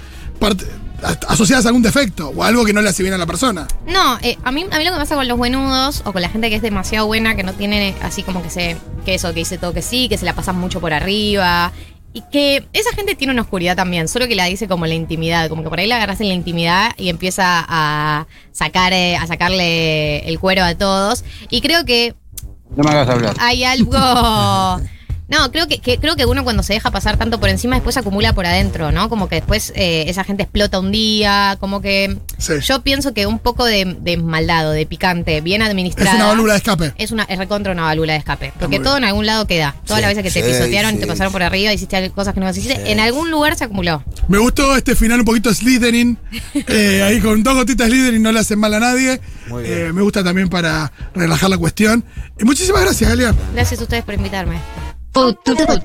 asociadas 1.29 1.65
a 1.67 1.69
algún 1.69 1.83
defecto 1.83 2.31
o 2.31 2.45
algo 2.45 2.65
que 2.65 2.73
no 2.73 2.81
le 2.81 2.89
hace 2.89 3.03
bien 3.03 3.15
a 3.15 3.19
la 3.19 3.27
persona. 3.27 3.67
No, 3.87 4.19
eh, 4.23 4.39
a, 4.45 4.53
mí, 4.53 4.65
a 4.71 4.79
mí 4.79 4.85
lo 4.85 4.93
que 4.93 4.99
pasa 4.99 5.15
con 5.15 5.27
los 5.29 5.37
buenudos 5.37 6.03
o 6.05 6.13
con 6.13 6.23
la 6.23 6.29
gente 6.29 6.49
que 6.49 6.57
es 6.57 6.63
demasiado 6.63 7.07
buena, 7.07 7.35
que 7.35 7.43
no 7.43 7.53
tiene 7.53 7.95
así 8.03 8.23
como 8.23 8.43
que 8.43 8.51
se. 8.51 8.77
que 9.05 9.15
eso, 9.15 9.29
que 9.29 9.41
dice 9.41 9.59
todo 9.59 9.73
que 9.73 9.83
sí, 9.83 10.09
que 10.09 10.17
se 10.17 10.25
la 10.25 10.35
pasan 10.35 10.57
mucho 10.59 10.81
por 10.81 10.93
arriba. 10.93 11.73
Y 12.15 12.23
que 12.31 12.67
esa 12.75 12.93
gente 12.95 13.15
tiene 13.15 13.33
una 13.33 13.41
oscuridad 13.43 13.75
también, 13.75 14.07
solo 14.07 14.29
que 14.29 14.35
la 14.35 14.45
dice 14.45 14.69
como 14.69 14.87
la 14.87 14.93
intimidad, 14.93 15.49
como 15.49 15.63
que 15.63 15.71
por 15.71 15.81
ahí 15.81 15.87
la 15.87 15.97
agarras 15.97 16.21
en 16.21 16.29
la 16.29 16.35
intimidad 16.35 16.93
y 16.99 17.09
empieza 17.09 17.65
a 17.67 18.27
sacar, 18.53 18.93
eh, 18.93 19.17
a 19.17 19.27
sacarle 19.27 20.19
el 20.29 20.39
cuero 20.39 20.63
a 20.63 20.75
todos. 20.75 21.25
Y 21.49 21.63
creo 21.63 21.87
que 21.87 22.15
No 22.77 22.85
me 22.85 22.91
hagas 22.91 23.09
hablar. 23.09 23.35
hay 23.39 23.65
algo. 23.65 23.93
No, 25.29 25.51
creo 25.51 25.67
que, 25.67 25.79
que- 25.79 25.99
creo 25.99 26.15
que 26.17 26.27
uno 26.27 26.45
cuando 26.45 26.63
se 26.63 26.75
deja 26.75 26.91
pasar 26.91 27.17
tanto 27.17 27.41
por 27.41 27.49
encima 27.49 27.77
después 27.77 27.97
acumula 27.97 28.35
por 28.35 28.45
adentro, 28.45 28.93
¿no? 28.93 29.09
Como 29.09 29.29
que 29.29 29.37
después 29.37 29.73
eh, 29.77 30.05
esa 30.09 30.25
gente 30.25 30.43
explota 30.43 30.79
un 30.79 30.93
día, 30.93 31.57
como 31.59 31.81
que 31.81 32.19
Sí. 32.39 32.55
yo 32.63 32.83
pienso 32.83 33.15
que 33.15 33.27
un 33.27 33.39
poco 33.39 33.65
de, 33.65 33.97
de 34.01 34.17
maldad 34.19 34.69
o 34.69 34.73
de 34.73 34.85
picante, 34.85 35.41
bien 35.41 35.63
administrada. 35.63 36.11
Es 36.11 36.17
una 36.17 36.27
válvula 36.27 36.53
de 36.55 36.57
escape. 36.59 36.93
Es 36.99 37.13
una 37.13 37.23
es 37.25 37.39
recontra 37.39 37.73
una 37.73 37.83
válvula 37.85 38.13
de 38.13 38.19
escape. 38.19 38.53
Porque 38.61 38.79
todo 38.81 38.97
en 38.99 39.05
algún 39.05 39.25
lado 39.25 39.47
queda. 39.47 39.75
Todas 39.87 40.01
Sí, 40.01 40.07
las 40.07 40.15
veces 40.15 40.23
que 40.35 40.41
te 40.41 40.47
sí, 40.47 40.53
pisotearon, 40.53 40.93
sí, 40.95 40.99
te 41.01 41.07
pasaron 41.07 41.33
por 41.33 41.43
arriba, 41.43 41.73
hiciste 41.73 42.11
cosas 42.11 42.35
que 42.35 42.41
no 42.41 42.51
hiciste, 42.51 42.75
Sí. 42.75 42.83
en 42.91 43.01
algún 43.01 43.31
lugar 43.31 43.57
se 43.57 43.65
acumuló. 43.65 44.03
Me 44.29 44.39
gustó 44.39 44.77
este 44.77 44.95
final 44.97 45.21
un 45.21 45.25
poquito 45.25 45.55
Slytherin. 45.55 46.19
eh, 46.69 47.03
ahí 47.03 47.21
con 47.21 47.43
dos 47.43 47.55
gotitas 47.55 47.89
Slytherin 47.89 48.23
no 48.23 48.33
le 48.33 48.41
hacen 48.41 48.59
mal 48.59 48.75
a 48.75 48.81
nadie. 48.81 49.21
Muy 49.49 49.63
bien. 49.63 49.79
Eh, 49.79 49.93
me 49.93 50.03
gusta 50.03 50.23
también 50.23 50.49
para 50.49 50.93
relajar 51.15 51.49
la 51.49 51.57
cuestión. 51.59 52.05
Y 52.39 52.45
muchísimas 52.45 52.83
gracias, 52.83 53.09
Galia. 53.09 53.35
Gracias 53.55 53.81
a 53.81 53.85
ustedes 53.85 54.05
por 54.05 54.15
invitarme. 54.15 54.57
Put, 55.13 55.45
put, 55.45 55.59
put. 55.59 55.83